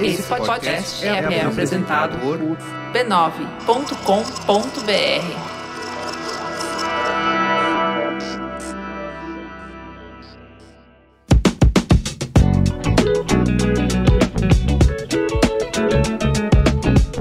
Esse 0.00 0.22
podcast 0.24 1.06
é, 1.06 1.42
apresentado 1.42 2.18
por 2.18 2.38
b9.com.br. 2.92 5.54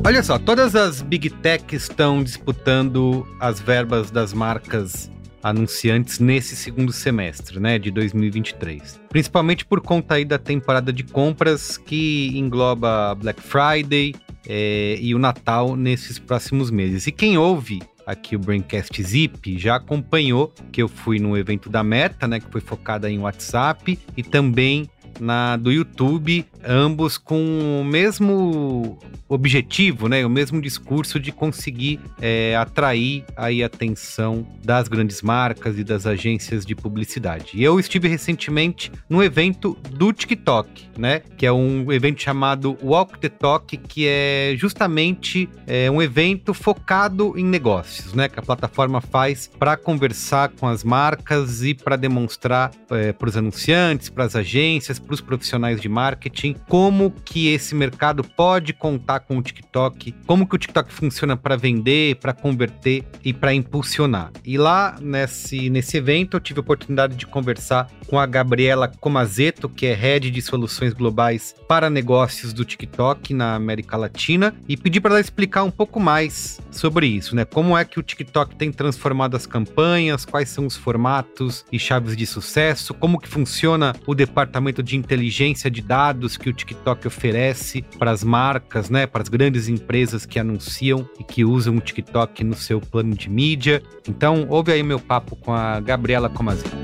Olha 0.06 0.22
só, 0.22 0.38
todas 0.38 0.76
as 0.76 1.02
Big 1.02 1.30
Tech 1.30 1.74
estão 1.74 2.22
disputando 2.22 3.26
as 3.40 3.60
verbas 3.60 4.12
das 4.12 4.34
marcas 4.34 5.10
anunciantes 5.44 6.20
nesse 6.20 6.56
segundo 6.56 6.94
semestre, 6.94 7.60
né, 7.60 7.78
de 7.78 7.92
2023. 7.92 9.00
Principalmente 9.10 9.66
por 9.66 9.82
conta 9.82 10.16
aí 10.16 10.24
da 10.24 10.40
temporada 10.40 10.94
de 10.94 11.04
compras 11.04 11.78
que 11.78 12.32
engloba 12.34 13.14
Black 13.16 13.42
Friday 13.42 14.16
é, 14.48 14.98
e 15.00 15.14
o 15.14 15.20
Natal 15.20 15.76
nesses 15.76 16.18
próximos 16.18 16.72
meses. 16.72 17.06
E 17.06 17.12
quem 17.12 17.38
ouve 17.38 17.82
aqui 18.06 18.36
o 18.36 18.40
Braincast 18.40 19.02
Zip 19.04 19.58
já 19.58 19.76
acompanhou 19.76 20.54
que 20.72 20.82
eu 20.82 20.88
fui 20.88 21.20
no 21.20 21.38
evento 21.38 21.70
da 21.70 21.84
Meta, 21.84 22.28
né, 22.28 22.40
que 22.40 22.50
foi 22.50 22.62
focada 22.62 23.10
em 23.10 23.20
WhatsApp 23.20 24.00
e 24.16 24.24
também 24.24 24.90
na 25.20 25.58
do 25.58 25.72
YouTube, 25.72 26.46
ambos 26.66 27.18
com 27.18 27.82
o 27.82 27.84
mesmo 27.84 28.98
objetivo, 29.28 30.08
né, 30.08 30.26
o 30.26 30.30
mesmo 30.30 30.62
discurso 30.62 31.20
de 31.20 31.32
conseguir 31.32 32.00
é, 32.22 32.56
atrair 32.56 33.24
aí 33.36 33.64
a 33.64 33.66
atenção 33.66 34.46
das 34.64 34.88
grandes 34.88 35.22
marcas 35.22 35.78
e 35.78 35.84
das 35.84 36.06
agências 36.06 36.66
de 36.66 36.76
publicidade. 36.76 37.52
E 37.56 37.64
eu 37.64 37.80
estive 37.80 38.08
recentemente 38.08 38.92
no 39.10 39.24
evento 39.24 39.78
do 39.92 40.14
TikTok, 40.14 40.70
né, 40.98 41.22
que 41.38 41.46
é 41.46 41.52
um 41.52 41.92
evento 41.92 42.22
chamado 42.22 42.78
Walk 42.84 43.20
the 43.20 43.30
Talk, 43.30 43.76
que 43.76 44.08
é 44.08 44.54
justamente 44.56 45.50
é, 45.66 45.90
um 45.90 46.02
evento 46.02 46.54
focado 46.54 47.34
em 47.38 47.44
negócios, 47.44 48.14
né, 48.14 48.30
que 48.30 48.40
a 48.40 48.44
plataforma 48.44 49.02
faz 49.02 49.48
para 49.48 49.76
conversar 49.76 50.50
com 50.50 50.68
as 50.68 50.84
marcas 50.84 51.64
e 51.64 51.74
para 51.74 51.96
demonstrar 51.96 52.72
é, 52.92 53.12
para 53.12 53.30
os 53.30 53.38
anunciantes, 53.38 54.10
para 54.10 54.26
as 54.26 54.36
agências, 54.36 55.00
para 55.00 55.14
os 55.14 55.22
profissionais 55.22 55.82
de 55.82 55.90
marketing 55.90 56.53
como 56.54 57.12
que 57.12 57.48
esse 57.50 57.76
mercado 57.76 58.24
pode 58.24 58.74
contar 58.74 59.22
com 59.22 59.38
o 59.38 59.42
TikTok, 59.42 60.14
como 60.26 60.48
que 60.48 60.56
o 60.56 60.58
TikTok 60.58 60.92
funciona 60.92 61.36
para 61.36 61.56
vender, 61.56 62.16
para 62.16 62.34
converter 62.34 63.04
e 63.24 63.34
para 63.34 63.54
impulsionar. 63.54 64.32
E 64.46 64.58
lá 64.58 64.96
nesse, 65.02 65.70
nesse 65.70 65.98
evento 65.98 66.38
eu 66.38 66.42
tive 66.42 66.60
a 66.60 66.62
oportunidade 66.62 67.16
de 67.16 67.26
conversar 67.26 67.90
com 68.08 68.20
a 68.20 68.26
Gabriela 68.26 68.88
Comazeto, 68.88 69.68
que 69.68 69.86
é 69.86 69.94
head 69.94 70.30
de 70.30 70.42
soluções 70.42 70.94
globais 70.94 71.56
para 71.68 71.90
negócios 71.90 72.54
do 72.54 72.66
TikTok 72.66 73.34
na 73.34 73.56
América 73.56 73.98
Latina, 73.98 74.56
e 74.68 74.78
pedi 74.78 75.00
para 75.00 75.12
ela 75.12 75.22
explicar 75.22 75.64
um 75.64 75.72
pouco 75.72 76.00
mais 76.00 76.60
sobre 76.72 77.08
isso, 77.08 77.36
né? 77.36 77.46
Como 77.46 77.78
é 77.78 77.86
que 77.86 78.00
o 78.00 78.04
TikTok 78.04 78.56
tem 78.56 78.72
transformado 78.72 79.36
as 79.36 79.46
campanhas, 79.46 80.26
quais 80.26 80.50
são 80.50 80.66
os 80.66 80.76
formatos 80.76 81.66
e 81.72 81.80
chaves 81.80 82.16
de 82.16 82.26
sucesso, 82.26 82.94
como 82.94 83.20
que 83.20 83.28
funciona 83.28 83.96
o 84.06 84.16
departamento 84.16 84.84
de 84.84 84.96
inteligência 84.96 85.70
de 85.70 85.82
dados 85.82 86.38
que 86.44 86.50
o 86.50 86.54
TikTok 86.54 87.08
oferece 87.08 87.82
para 87.98 88.12
as 88.12 88.22
marcas, 88.22 88.90
né, 88.90 89.08
para 89.08 89.22
as 89.22 89.30
grandes 89.30 89.70
empresas 89.70 90.26
que 90.26 90.38
anunciam 90.38 91.10
e 91.18 91.24
que 91.24 91.46
usam 91.46 91.78
o 91.78 91.80
TikTok 91.80 92.44
no 92.44 92.54
seu 92.54 92.82
plano 92.82 93.16
de 93.16 93.30
mídia. 93.30 93.82
Então, 94.10 94.46
ouve 94.50 94.74
aí 94.74 94.84
meu 94.84 95.00
papo 95.00 95.38
com 95.38 95.54
a 95.54 95.80
Gabriela 95.80 96.30
Comazito. 96.30 96.76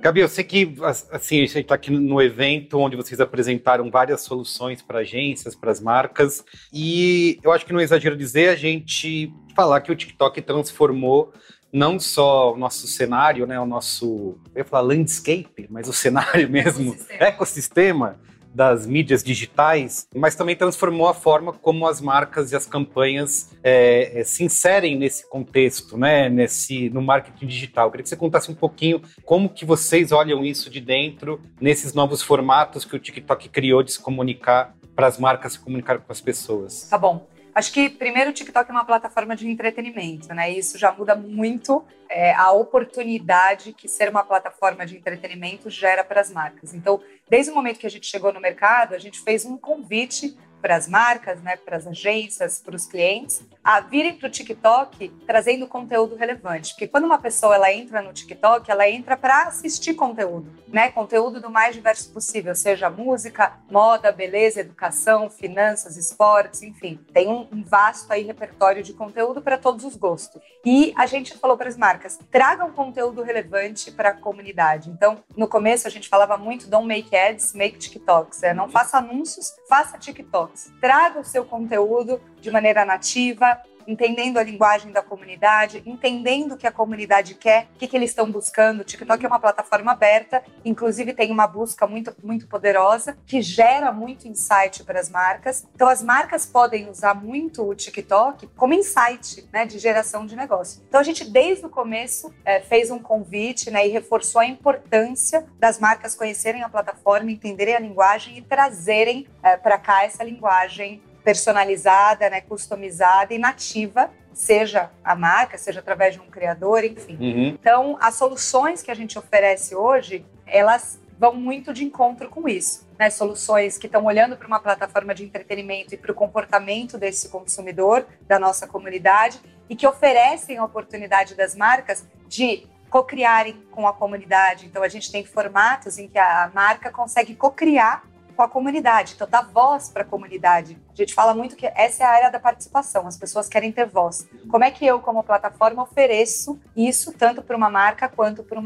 Gabi, 0.00 0.20
eu 0.20 0.28
sei 0.28 0.44
que 0.44 0.74
assim, 1.12 1.36
a 1.38 1.46
gente 1.46 1.58
está 1.60 1.74
aqui 1.76 1.90
no 1.90 2.20
evento 2.20 2.78
onde 2.78 2.96
vocês 2.96 3.20
apresentaram 3.20 3.90
várias 3.90 4.22
soluções 4.22 4.82
para 4.82 4.98
agências, 4.98 5.54
para 5.54 5.70
as 5.70 5.80
marcas, 5.80 6.44
e 6.72 7.38
eu 7.42 7.50
acho 7.52 7.64
que 7.64 7.72
não 7.72 7.80
é 7.80 7.84
exagero 7.84 8.16
dizer 8.16 8.48
a 8.48 8.56
gente 8.56 9.32
falar 9.54 9.80
que 9.80 9.90
o 9.90 9.96
TikTok 9.96 10.42
transformou 10.42 11.32
não 11.76 12.00
só 12.00 12.54
o 12.54 12.56
nosso 12.56 12.86
cenário, 12.86 13.46
né, 13.46 13.60
o 13.60 13.66
nosso, 13.66 14.38
eu 14.54 14.60
ia 14.60 14.64
falar 14.64 14.88
landscape, 14.88 15.66
mas 15.68 15.86
o 15.86 15.92
cenário 15.92 16.48
mesmo, 16.48 16.92
ecossistema, 16.92 17.26
ecossistema 17.26 18.20
das 18.54 18.86
mídias 18.86 19.22
digitais, 19.22 20.08
mas 20.16 20.34
também 20.34 20.56
transformou 20.56 21.06
a 21.06 21.12
forma 21.12 21.52
como 21.52 21.86
as 21.86 22.00
marcas 22.00 22.50
e 22.50 22.56
as 22.56 22.64
campanhas 22.64 23.50
é, 23.62 24.20
é, 24.20 24.24
se 24.24 24.42
inserem 24.42 24.96
nesse 24.96 25.28
contexto, 25.28 25.98
né, 25.98 26.30
nesse, 26.30 26.88
no 26.88 27.02
marketing 27.02 27.46
digital. 27.46 27.88
Eu 27.88 27.90
queria 27.90 28.04
que 28.04 28.08
você 28.08 28.16
contasse 28.16 28.50
um 28.50 28.54
pouquinho 28.54 29.02
como 29.26 29.50
que 29.50 29.66
vocês 29.66 30.12
olham 30.12 30.42
isso 30.42 30.70
de 30.70 30.80
dentro, 30.80 31.38
nesses 31.60 31.92
novos 31.92 32.22
formatos 32.22 32.86
que 32.86 32.96
o 32.96 32.98
TikTok 32.98 33.50
criou 33.50 33.82
de 33.82 33.92
se 33.92 34.00
comunicar 34.00 34.74
para 34.94 35.08
as 35.08 35.18
marcas 35.18 35.52
se 35.52 35.60
comunicar 35.60 35.98
com 35.98 36.10
as 36.10 36.22
pessoas. 36.22 36.88
Tá 36.88 36.96
bom. 36.96 37.28
Acho 37.56 37.72
que 37.72 37.88
primeiro 37.88 38.28
o 38.28 38.32
TikTok 38.34 38.68
é 38.68 38.72
uma 38.74 38.84
plataforma 38.84 39.34
de 39.34 39.48
entretenimento, 39.48 40.28
né? 40.34 40.50
Isso 40.50 40.76
já 40.76 40.92
muda 40.92 41.14
muito 41.14 41.82
é, 42.06 42.34
a 42.34 42.52
oportunidade 42.52 43.72
que 43.72 43.88
ser 43.88 44.10
uma 44.10 44.22
plataforma 44.22 44.84
de 44.84 44.94
entretenimento 44.94 45.70
gera 45.70 46.04
para 46.04 46.20
as 46.20 46.30
marcas. 46.30 46.74
Então, 46.74 47.00
desde 47.30 47.50
o 47.50 47.54
momento 47.54 47.78
que 47.78 47.86
a 47.86 47.90
gente 47.90 48.06
chegou 48.06 48.30
no 48.30 48.42
mercado, 48.42 48.94
a 48.94 48.98
gente 48.98 49.18
fez 49.20 49.46
um 49.46 49.56
convite 49.56 50.36
para 50.60 50.76
as 50.76 50.88
marcas, 50.88 51.40
né, 51.42 51.56
para 51.56 51.76
as 51.76 51.86
agências, 51.86 52.60
para 52.60 52.74
os 52.74 52.86
clientes, 52.86 53.42
a 53.62 53.80
virem 53.80 54.16
para 54.16 54.28
o 54.28 54.30
TikTok 54.30 55.08
trazendo 55.26 55.66
conteúdo 55.66 56.16
relevante. 56.16 56.72
Porque 56.72 56.88
quando 56.88 57.04
uma 57.04 57.18
pessoa 57.18 57.54
ela 57.54 57.72
entra 57.72 58.02
no 58.02 58.12
TikTok, 58.12 58.70
ela 58.70 58.88
entra 58.88 59.16
para 59.16 59.44
assistir 59.44 59.94
conteúdo, 59.94 60.52
né? 60.68 60.90
Conteúdo 60.90 61.40
do 61.40 61.50
mais 61.50 61.74
diverso 61.74 62.12
possível, 62.12 62.54
seja 62.54 62.90
música, 62.90 63.52
moda, 63.70 64.12
beleza, 64.12 64.60
educação, 64.60 65.28
finanças, 65.30 65.96
esportes, 65.96 66.62
enfim. 66.62 66.98
Tem 67.12 67.28
um, 67.28 67.46
um 67.52 67.62
vasto 67.64 68.12
aí 68.12 68.22
repertório 68.22 68.82
de 68.82 68.92
conteúdo 68.92 69.42
para 69.42 69.58
todos 69.58 69.84
os 69.84 69.96
gostos. 69.96 70.40
E 70.64 70.92
a 70.96 71.06
gente 71.06 71.36
falou 71.38 71.56
para 71.56 71.68
as 71.68 71.76
marcas, 71.76 72.18
tragam 72.30 72.72
conteúdo 72.72 73.22
relevante 73.22 73.90
para 73.90 74.10
a 74.10 74.14
comunidade. 74.14 74.90
Então, 74.90 75.22
no 75.36 75.48
começo 75.48 75.86
a 75.86 75.90
gente 75.90 76.08
falava 76.08 76.36
muito 76.36 76.68
don't 76.68 76.86
make 76.86 77.14
ads, 77.14 77.52
make 77.52 77.78
TikToks. 77.78 78.42
É, 78.42 78.54
não 78.54 78.68
faça 78.68 78.98
anúncios, 78.98 79.54
faça 79.68 79.98
TikToks. 80.46 80.72
Traga 80.80 81.20
o 81.20 81.24
seu 81.24 81.44
conteúdo 81.44 82.20
de 82.40 82.50
maneira 82.50 82.84
nativa, 82.84 83.60
entendendo 83.86 84.38
a 84.38 84.42
linguagem 84.42 84.92
da 84.92 85.02
comunidade, 85.02 85.82
entendendo 85.86 86.52
o 86.52 86.56
que 86.56 86.66
a 86.66 86.72
comunidade 86.72 87.34
quer, 87.34 87.68
o 87.74 87.78
que, 87.78 87.86
que 87.86 87.96
eles 87.96 88.10
estão 88.10 88.30
buscando. 88.30 88.80
O 88.80 88.84
TikTok 88.84 89.24
é 89.24 89.28
uma 89.28 89.40
plataforma 89.40 89.92
aberta, 89.92 90.42
inclusive 90.64 91.12
tem 91.12 91.30
uma 91.30 91.46
busca 91.46 91.86
muito, 91.86 92.14
muito 92.22 92.46
poderosa, 92.46 93.16
que 93.26 93.40
gera 93.40 93.92
muito 93.92 94.28
insight 94.28 94.84
para 94.84 95.00
as 95.00 95.08
marcas. 95.08 95.66
Então, 95.74 95.88
as 95.88 96.02
marcas 96.02 96.46
podem 96.46 96.88
usar 96.88 97.14
muito 97.14 97.62
o 97.62 97.74
TikTok 97.74 98.48
como 98.56 98.74
insight 98.74 99.48
né, 99.52 99.64
de 99.64 99.78
geração 99.78 100.26
de 100.26 100.36
negócio. 100.36 100.82
Então, 100.88 101.00
a 101.00 101.04
gente, 101.04 101.24
desde 101.24 101.66
o 101.66 101.68
começo, 101.68 102.32
é, 102.44 102.60
fez 102.60 102.90
um 102.90 102.98
convite 102.98 103.70
né, 103.70 103.86
e 103.86 103.90
reforçou 103.90 104.40
a 104.40 104.46
importância 104.46 105.46
das 105.58 105.78
marcas 105.78 106.14
conhecerem 106.14 106.62
a 106.62 106.68
plataforma, 106.68 107.30
entenderem 107.30 107.74
a 107.74 107.80
linguagem 107.80 108.38
e 108.38 108.42
trazerem 108.42 109.26
é, 109.42 109.56
para 109.56 109.78
cá 109.78 110.04
essa 110.04 110.24
linguagem 110.24 111.02
personalizada, 111.26 112.30
né, 112.30 112.40
customizada 112.40 113.34
e 113.34 113.38
nativa, 113.38 114.08
seja 114.32 114.92
a 115.02 115.16
marca, 115.16 115.58
seja 115.58 115.80
através 115.80 116.14
de 116.14 116.20
um 116.20 116.30
criador, 116.30 116.84
enfim. 116.84 117.18
Uhum. 117.20 117.46
Então, 117.48 117.98
as 118.00 118.14
soluções 118.14 118.80
que 118.80 118.92
a 118.92 118.94
gente 118.94 119.18
oferece 119.18 119.74
hoje, 119.74 120.24
elas 120.46 121.00
vão 121.18 121.34
muito 121.34 121.72
de 121.72 121.84
encontro 121.84 122.28
com 122.28 122.48
isso. 122.48 122.86
Né? 122.96 123.10
Soluções 123.10 123.76
que 123.76 123.86
estão 123.86 124.04
olhando 124.04 124.36
para 124.36 124.46
uma 124.46 124.60
plataforma 124.60 125.12
de 125.12 125.24
entretenimento 125.24 125.94
e 125.94 125.96
para 125.96 126.12
o 126.12 126.14
comportamento 126.14 126.96
desse 126.96 127.28
consumidor, 127.28 128.06
da 128.28 128.38
nossa 128.38 128.68
comunidade, 128.68 129.40
e 129.68 129.74
que 129.74 129.84
oferecem 129.84 130.58
a 130.58 130.64
oportunidade 130.64 131.34
das 131.34 131.56
marcas 131.56 132.06
de 132.28 132.68
co-criarem 132.88 133.66
com 133.72 133.88
a 133.88 133.92
comunidade. 133.92 134.64
Então, 134.64 134.80
a 134.80 134.88
gente 134.88 135.10
tem 135.10 135.24
formatos 135.24 135.98
em 135.98 136.06
que 136.06 136.20
a 136.20 136.52
marca 136.54 136.88
consegue 136.92 137.34
co-criar 137.34 138.04
com 138.36 138.42
a 138.42 138.48
comunidade, 138.48 139.14
então 139.14 139.26
dar 139.26 139.42
voz 139.42 139.88
para 139.88 140.02
a 140.02 140.04
comunidade. 140.04 140.78
A 140.92 140.94
gente 140.94 141.14
fala 141.14 141.34
muito 141.34 141.56
que 141.56 141.66
essa 141.74 142.04
é 142.04 142.06
a 142.06 142.10
área 142.10 142.30
da 142.30 142.38
participação, 142.38 143.06
as 143.06 143.16
pessoas 143.16 143.48
querem 143.48 143.72
ter 143.72 143.86
voz. 143.86 144.28
Como 144.48 144.62
é 144.62 144.70
que 144.70 144.84
eu, 144.84 145.00
como 145.00 145.24
plataforma, 145.24 145.82
ofereço 145.82 146.60
isso 146.76 147.12
tanto 147.12 147.42
para 147.42 147.56
uma 147.56 147.70
marca 147.70 148.08
quanto 148.08 148.44
para 148.44 148.60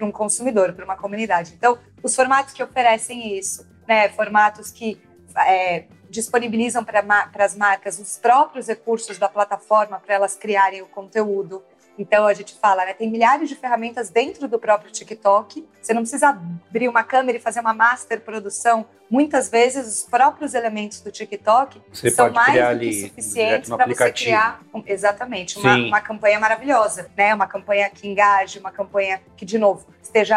um 0.00 0.12
consumidor, 0.12 0.72
para 0.72 0.84
uma 0.84 0.96
comunidade? 0.96 1.54
Então, 1.54 1.76
os 2.02 2.14
formatos 2.14 2.54
que 2.54 2.62
oferecem 2.62 3.36
isso, 3.36 3.66
né, 3.86 4.08
formatos 4.10 4.70
que 4.70 5.00
é, 5.44 5.84
disponibilizam 6.08 6.84
para 6.84 7.28
as 7.44 7.56
marcas 7.56 7.98
os 7.98 8.16
próprios 8.16 8.68
recursos 8.68 9.18
da 9.18 9.28
plataforma 9.28 10.00
para 10.00 10.14
elas 10.14 10.36
criarem 10.36 10.82
o 10.82 10.86
conteúdo, 10.86 11.62
Então 11.98 12.26
a 12.26 12.34
gente 12.34 12.54
fala, 12.54 12.84
né, 12.84 12.92
tem 12.92 13.10
milhares 13.10 13.48
de 13.48 13.54
ferramentas 13.54 14.10
dentro 14.10 14.46
do 14.46 14.58
próprio 14.58 14.90
TikTok. 14.90 15.66
Você 15.80 15.94
não 15.94 16.02
precisa 16.02 16.28
abrir 16.28 16.88
uma 16.88 17.02
câmera 17.02 17.38
e 17.38 17.40
fazer 17.40 17.60
uma 17.60 17.72
master 17.72 18.20
produção. 18.20 18.86
Muitas 19.08 19.48
vezes 19.48 19.86
os 19.86 20.02
próprios 20.02 20.52
elementos 20.52 21.00
do 21.00 21.12
TikTok 21.12 21.80
você 21.92 22.10
são 22.10 22.30
mais 22.32 22.76
do 22.76 22.80
que 22.80 23.08
suficientes 23.08 23.70
para 23.70 23.86
você 23.86 24.12
criar 24.12 24.60
exatamente 24.84 25.58
uma, 25.58 25.76
uma, 25.76 26.00
campanha 26.00 26.40
maravilhosa, 26.40 27.08
né? 27.16 27.32
Uma 27.32 27.46
campanha 27.46 27.88
que 27.88 28.08
engaje, 28.08 28.58
uma 28.58 28.72
campanha 28.72 29.20
que 29.36 29.44
de 29.44 29.58
novo 29.58 29.86
esteja 30.02 30.36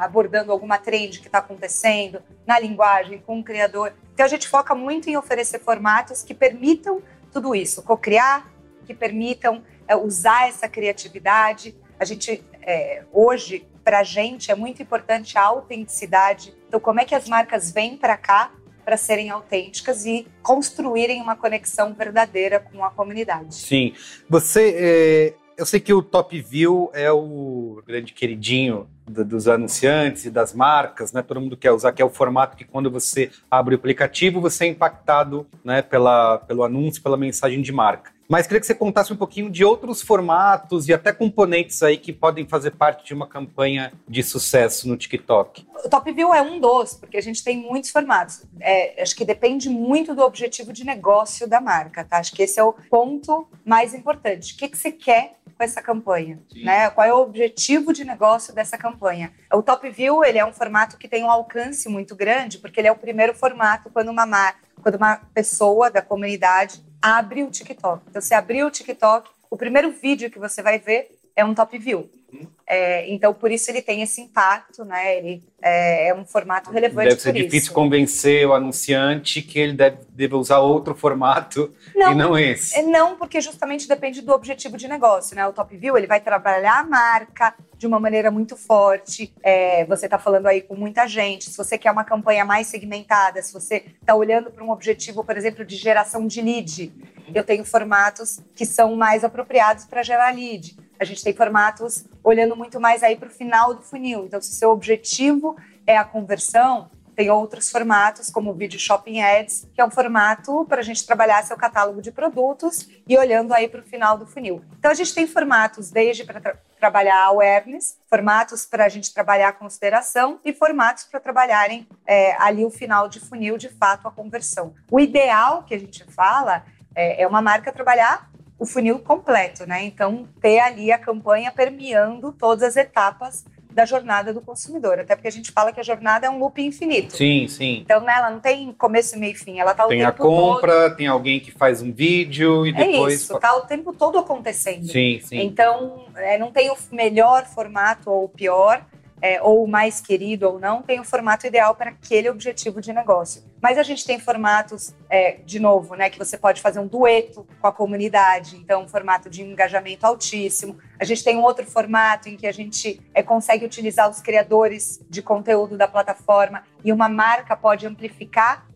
abordando 0.00 0.50
alguma 0.50 0.78
trend 0.78 1.20
que 1.20 1.26
está 1.26 1.38
acontecendo 1.38 2.22
na 2.46 2.58
linguagem 2.58 3.18
com 3.18 3.38
o 3.38 3.44
criador. 3.44 3.92
Então 4.14 4.24
a 4.24 4.28
gente 4.28 4.48
foca 4.48 4.74
muito 4.74 5.10
em 5.10 5.16
oferecer 5.16 5.58
formatos 5.60 6.22
que 6.22 6.32
permitam 6.32 7.02
tudo 7.30 7.54
isso, 7.54 7.82
co-criar, 7.82 8.50
que 8.86 8.94
permitam 8.94 9.62
usar 9.94 10.48
essa 10.48 10.68
criatividade. 10.68 11.76
A 12.00 12.04
gente, 12.04 12.42
é, 12.62 13.04
hoje, 13.12 13.66
para 13.84 14.00
a 14.00 14.02
gente, 14.02 14.50
é 14.50 14.54
muito 14.54 14.82
importante 14.82 15.38
a 15.38 15.42
autenticidade. 15.42 16.52
Então, 16.66 16.80
como 16.80 17.00
é 17.00 17.04
que 17.04 17.14
as 17.14 17.28
marcas 17.28 17.70
vêm 17.70 17.96
para 17.96 18.16
cá 18.16 18.52
para 18.84 18.96
serem 18.96 19.30
autênticas 19.30 20.06
e 20.06 20.26
construírem 20.42 21.20
uma 21.20 21.36
conexão 21.36 21.92
verdadeira 21.92 22.58
com 22.58 22.84
a 22.84 22.90
comunidade? 22.90 23.54
Sim. 23.54 23.94
Você. 24.28 25.34
É 25.42 25.46
eu 25.56 25.64
sei 25.64 25.80
que 25.80 25.92
o 25.92 26.02
Top 26.02 26.38
View 26.38 26.90
é 26.92 27.10
o 27.10 27.82
grande 27.86 28.12
queridinho 28.12 28.88
dos 29.06 29.46
anunciantes 29.48 30.24
e 30.24 30.30
das 30.30 30.52
marcas, 30.52 31.12
né? 31.12 31.22
Todo 31.22 31.40
mundo 31.40 31.56
quer 31.56 31.72
usar, 31.72 31.92
que 31.92 32.02
é 32.02 32.04
o 32.04 32.10
formato 32.10 32.56
que 32.56 32.64
quando 32.64 32.90
você 32.90 33.30
abre 33.50 33.74
o 33.74 33.78
aplicativo, 33.78 34.40
você 34.40 34.64
é 34.64 34.68
impactado 34.68 35.46
né, 35.64 35.82
pela, 35.82 36.38
pelo 36.38 36.64
anúncio, 36.64 37.02
pela 37.02 37.16
mensagem 37.16 37.62
de 37.62 37.72
marca. 37.72 38.16
Mas 38.28 38.46
queria 38.46 38.60
que 38.60 38.66
você 38.66 38.74
contasse 38.74 39.12
um 39.12 39.16
pouquinho 39.16 39.48
de 39.48 39.64
outros 39.64 40.02
formatos 40.02 40.88
e 40.88 40.94
até 40.94 41.12
componentes 41.12 41.82
aí 41.82 41.96
que 41.96 42.12
podem 42.12 42.46
fazer 42.46 42.72
parte 42.72 43.04
de 43.04 43.14
uma 43.14 43.26
campanha 43.26 43.92
de 44.08 44.22
sucesso 44.22 44.88
no 44.88 44.96
TikTok. 44.96 45.64
O 45.84 45.88
Top 45.88 46.10
View 46.10 46.34
é 46.34 46.42
um 46.42 46.58
dos, 46.58 46.94
porque 46.94 47.16
a 47.16 47.20
gente 47.20 47.44
tem 47.44 47.56
muitos 47.56 47.90
formatos. 47.90 48.42
É, 48.60 49.00
acho 49.00 49.14
que 49.14 49.24
depende 49.24 49.68
muito 49.68 50.14
do 50.14 50.22
objetivo 50.22 50.72
de 50.72 50.84
negócio 50.84 51.48
da 51.48 51.60
marca, 51.60 52.04
tá? 52.04 52.18
Acho 52.18 52.34
que 52.34 52.42
esse 52.42 52.58
é 52.58 52.64
o 52.64 52.72
ponto 52.90 53.46
mais 53.64 53.94
importante. 53.94 54.54
O 54.54 54.56
que, 54.56 54.68
que 54.68 54.76
você 54.76 54.90
quer 54.90 55.36
com 55.56 55.64
essa 55.64 55.80
campanha, 55.80 56.38
né? 56.62 56.90
Qual 56.90 57.06
é 57.06 57.12
o 57.12 57.22
objetivo 57.22 57.92
de 57.92 58.04
negócio 58.04 58.54
dessa 58.54 58.76
campanha? 58.76 59.32
O 59.52 59.62
Top 59.62 59.88
View 59.88 60.22
ele 60.24 60.38
é 60.38 60.44
um 60.44 60.52
formato 60.52 60.98
que 60.98 61.08
tem 61.08 61.24
um 61.24 61.30
alcance 61.30 61.88
muito 61.88 62.14
grande, 62.14 62.58
porque 62.58 62.78
ele 62.80 62.88
é 62.88 62.92
o 62.92 62.96
primeiro 62.96 63.34
formato 63.34 63.90
quando 63.90 64.10
uma 64.10 64.26
marca, 64.26 64.60
quando 64.82 64.96
uma 64.96 65.16
pessoa 65.32 65.90
da 65.90 66.02
comunidade 66.02 66.84
abre 67.00 67.42
o 67.42 67.50
TikTok. 67.50 68.04
Então, 68.08 68.20
você 68.20 68.34
abriu 68.34 68.66
o 68.66 68.70
TikTok, 68.70 69.30
o 69.50 69.56
primeiro 69.56 69.90
vídeo 69.90 70.30
que 70.30 70.38
você 70.38 70.62
vai 70.62 70.78
ver 70.78 71.15
é 71.36 71.44
um 71.44 71.54
Top 71.54 71.76
View. 71.78 72.08
Uhum. 72.32 72.46
É, 72.66 73.08
então, 73.12 73.32
por 73.32 73.52
isso 73.52 73.70
ele 73.70 73.80
tem 73.80 74.02
esse 74.02 74.20
impacto, 74.20 74.84
né? 74.84 75.16
Ele 75.16 75.44
é, 75.62 76.08
é 76.08 76.14
um 76.14 76.24
formato 76.24 76.70
relevante. 76.70 77.10
Deve 77.10 77.20
ser 77.20 77.32
difícil 77.32 77.58
isso. 77.58 77.72
convencer 77.72 78.46
o 78.46 78.52
anunciante 78.52 79.40
que 79.42 79.58
ele 79.58 79.74
deve, 79.74 79.98
deve 80.08 80.34
usar 80.34 80.58
outro 80.58 80.94
formato 80.94 81.72
não, 81.94 82.12
e 82.12 82.14
não 82.14 82.38
esse. 82.38 82.76
É, 82.76 82.82
não, 82.82 83.16
porque 83.16 83.40
justamente 83.40 83.86
depende 83.86 84.20
do 84.20 84.32
objetivo 84.32 84.76
de 84.76 84.88
negócio, 84.88 85.36
né? 85.36 85.46
O 85.46 85.52
Top 85.52 85.76
View 85.76 85.96
ele 85.96 86.08
vai 86.08 86.20
trabalhar 86.20 86.80
a 86.80 86.84
marca 86.84 87.54
de 87.78 87.86
uma 87.86 88.00
maneira 88.00 88.30
muito 88.30 88.56
forte. 88.56 89.32
É, 89.42 89.84
você 89.84 90.06
está 90.06 90.18
falando 90.18 90.46
aí 90.46 90.62
com 90.62 90.74
muita 90.74 91.06
gente. 91.06 91.50
Se 91.50 91.56
você 91.56 91.78
quer 91.78 91.92
uma 91.92 92.04
campanha 92.04 92.44
mais 92.44 92.66
segmentada, 92.66 93.40
se 93.42 93.52
você 93.52 93.84
está 94.00 94.14
olhando 94.14 94.50
para 94.50 94.64
um 94.64 94.70
objetivo, 94.70 95.22
por 95.22 95.36
exemplo, 95.36 95.64
de 95.64 95.76
geração 95.76 96.26
de 96.26 96.40
lead, 96.40 96.92
eu 97.32 97.44
tenho 97.44 97.64
formatos 97.64 98.40
que 98.56 98.66
são 98.66 98.96
mais 98.96 99.22
apropriados 99.22 99.84
para 99.84 100.02
gerar 100.02 100.34
lead 100.34 100.85
a 100.98 101.04
gente 101.04 101.22
tem 101.22 101.34
formatos 101.34 102.04
olhando 102.22 102.56
muito 102.56 102.80
mais 102.80 103.02
aí 103.02 103.16
para 103.16 103.28
o 103.28 103.32
final 103.32 103.74
do 103.74 103.82
funil. 103.82 104.24
Então, 104.24 104.40
se 104.40 104.52
seu 104.52 104.70
objetivo 104.70 105.56
é 105.86 105.96
a 105.96 106.04
conversão, 106.04 106.90
tem 107.16 107.30
outros 107.30 107.70
formatos, 107.70 108.28
como 108.28 108.50
o 108.50 108.54
Video 108.54 108.78
Shopping 108.78 109.22
Ads, 109.22 109.66
que 109.74 109.80
é 109.80 109.84
um 109.84 109.90
formato 109.90 110.66
para 110.66 110.80
a 110.80 110.84
gente 110.84 111.06
trabalhar 111.06 111.42
seu 111.44 111.56
catálogo 111.56 112.02
de 112.02 112.12
produtos 112.12 112.86
e 113.08 113.16
olhando 113.16 113.54
aí 113.54 113.68
para 113.68 113.80
o 113.80 113.84
final 113.84 114.18
do 114.18 114.26
funil. 114.26 114.62
Então, 114.78 114.90
a 114.90 114.94
gente 114.94 115.14
tem 115.14 115.26
formatos 115.26 115.90
desde 115.90 116.24
para 116.24 116.40
tra 116.40 116.58
trabalhar 116.78 117.24
awareness, 117.24 117.98
formatos 118.06 118.66
para 118.66 118.84
a 118.84 118.88
gente 118.90 119.12
trabalhar 119.14 119.54
consideração 119.54 120.38
e 120.44 120.52
formatos 120.52 121.04
para 121.04 121.18
trabalharem 121.18 121.88
é, 122.06 122.36
ali 122.38 122.66
o 122.66 122.70
final 122.70 123.08
de 123.08 123.18
funil, 123.18 123.56
de 123.56 123.70
fato, 123.70 124.06
a 124.06 124.10
conversão. 124.10 124.74
O 124.90 125.00
ideal 125.00 125.62
que 125.62 125.74
a 125.74 125.78
gente 125.78 126.04
fala 126.04 126.66
é, 126.94 127.22
é 127.22 127.26
uma 127.26 127.40
marca 127.40 127.72
trabalhar 127.72 128.30
o 128.58 128.64
funil 128.64 128.98
completo, 128.98 129.66
né? 129.66 129.84
Então, 129.84 130.26
ter 130.40 130.58
ali 130.60 130.90
a 130.90 130.98
campanha 130.98 131.52
permeando 131.52 132.32
todas 132.32 132.62
as 132.62 132.76
etapas 132.76 133.44
da 133.70 133.84
jornada 133.84 134.32
do 134.32 134.40
consumidor. 134.40 134.98
Até 134.98 135.14
porque 135.14 135.28
a 135.28 135.32
gente 135.32 135.52
fala 135.52 135.70
que 135.70 135.78
a 135.78 135.82
jornada 135.82 136.26
é 136.26 136.30
um 136.30 136.38
loop 136.38 136.62
infinito. 136.62 137.14
Sim, 137.14 137.46
sim. 137.46 137.80
Então, 137.84 138.00
né, 138.00 138.14
ela 138.16 138.30
não 138.30 138.40
tem 138.40 138.72
começo, 138.72 139.18
meio 139.18 139.32
e 139.32 139.34
fim. 139.34 139.60
Ela 139.60 139.74
tá 139.74 139.84
o 139.84 139.88
tem 139.88 139.98
tempo 139.98 140.10
a 140.10 140.26
compra, 140.26 140.88
todo... 140.88 140.96
tem 140.96 141.06
alguém 141.06 141.38
que 141.38 141.50
faz 141.50 141.82
um 141.82 141.92
vídeo 141.92 142.66
e 142.66 142.72
depois... 142.72 143.12
É 143.12 143.16
isso, 143.16 143.38
tá 143.38 143.54
o 143.54 143.60
tempo 143.66 143.92
todo 143.92 144.18
acontecendo. 144.18 144.86
Sim, 144.86 145.20
sim. 145.22 145.38
Então, 145.40 146.06
é, 146.16 146.38
não 146.38 146.50
tem 146.50 146.70
o 146.70 146.76
melhor 146.90 147.44
formato 147.44 148.10
ou 148.10 148.24
o 148.24 148.28
pior 148.30 148.82
é, 149.20 149.40
ou 149.40 149.66
mais 149.66 150.00
querido 150.00 150.48
ou 150.48 150.58
não, 150.58 150.82
tem 150.82 151.00
o 151.00 151.04
formato 151.04 151.46
ideal 151.46 151.74
para 151.74 151.90
aquele 151.90 152.28
objetivo 152.28 152.80
de 152.80 152.92
negócio. 152.92 153.42
Mas 153.60 153.78
a 153.78 153.82
gente 153.82 154.04
tem 154.04 154.18
formatos, 154.18 154.94
é, 155.08 155.38
de 155.44 155.58
novo, 155.58 155.94
né, 155.94 156.10
que 156.10 156.18
você 156.18 156.36
pode 156.36 156.60
fazer 156.60 156.78
um 156.78 156.86
dueto 156.86 157.46
com 157.60 157.66
a 157.66 157.72
comunidade, 157.72 158.56
então 158.56 158.84
um 158.84 158.88
formato 158.88 159.30
de 159.30 159.42
engajamento 159.42 160.06
altíssimo. 160.06 160.78
A 161.00 161.04
gente 161.04 161.24
tem 161.24 161.36
um 161.36 161.42
outro 161.42 161.64
formato 161.66 162.28
em 162.28 162.36
que 162.36 162.46
a 162.46 162.52
gente 162.52 163.00
é, 163.14 163.22
consegue 163.22 163.64
utilizar 163.64 164.08
os 164.10 164.20
criadores 164.20 165.00
de 165.08 165.22
conteúdo 165.22 165.76
da 165.76 165.88
plataforma 165.88 166.62
e 166.84 166.92
uma 166.92 167.08
marca 167.08 167.56
pode 167.56 167.86
amplificar 167.86 168.66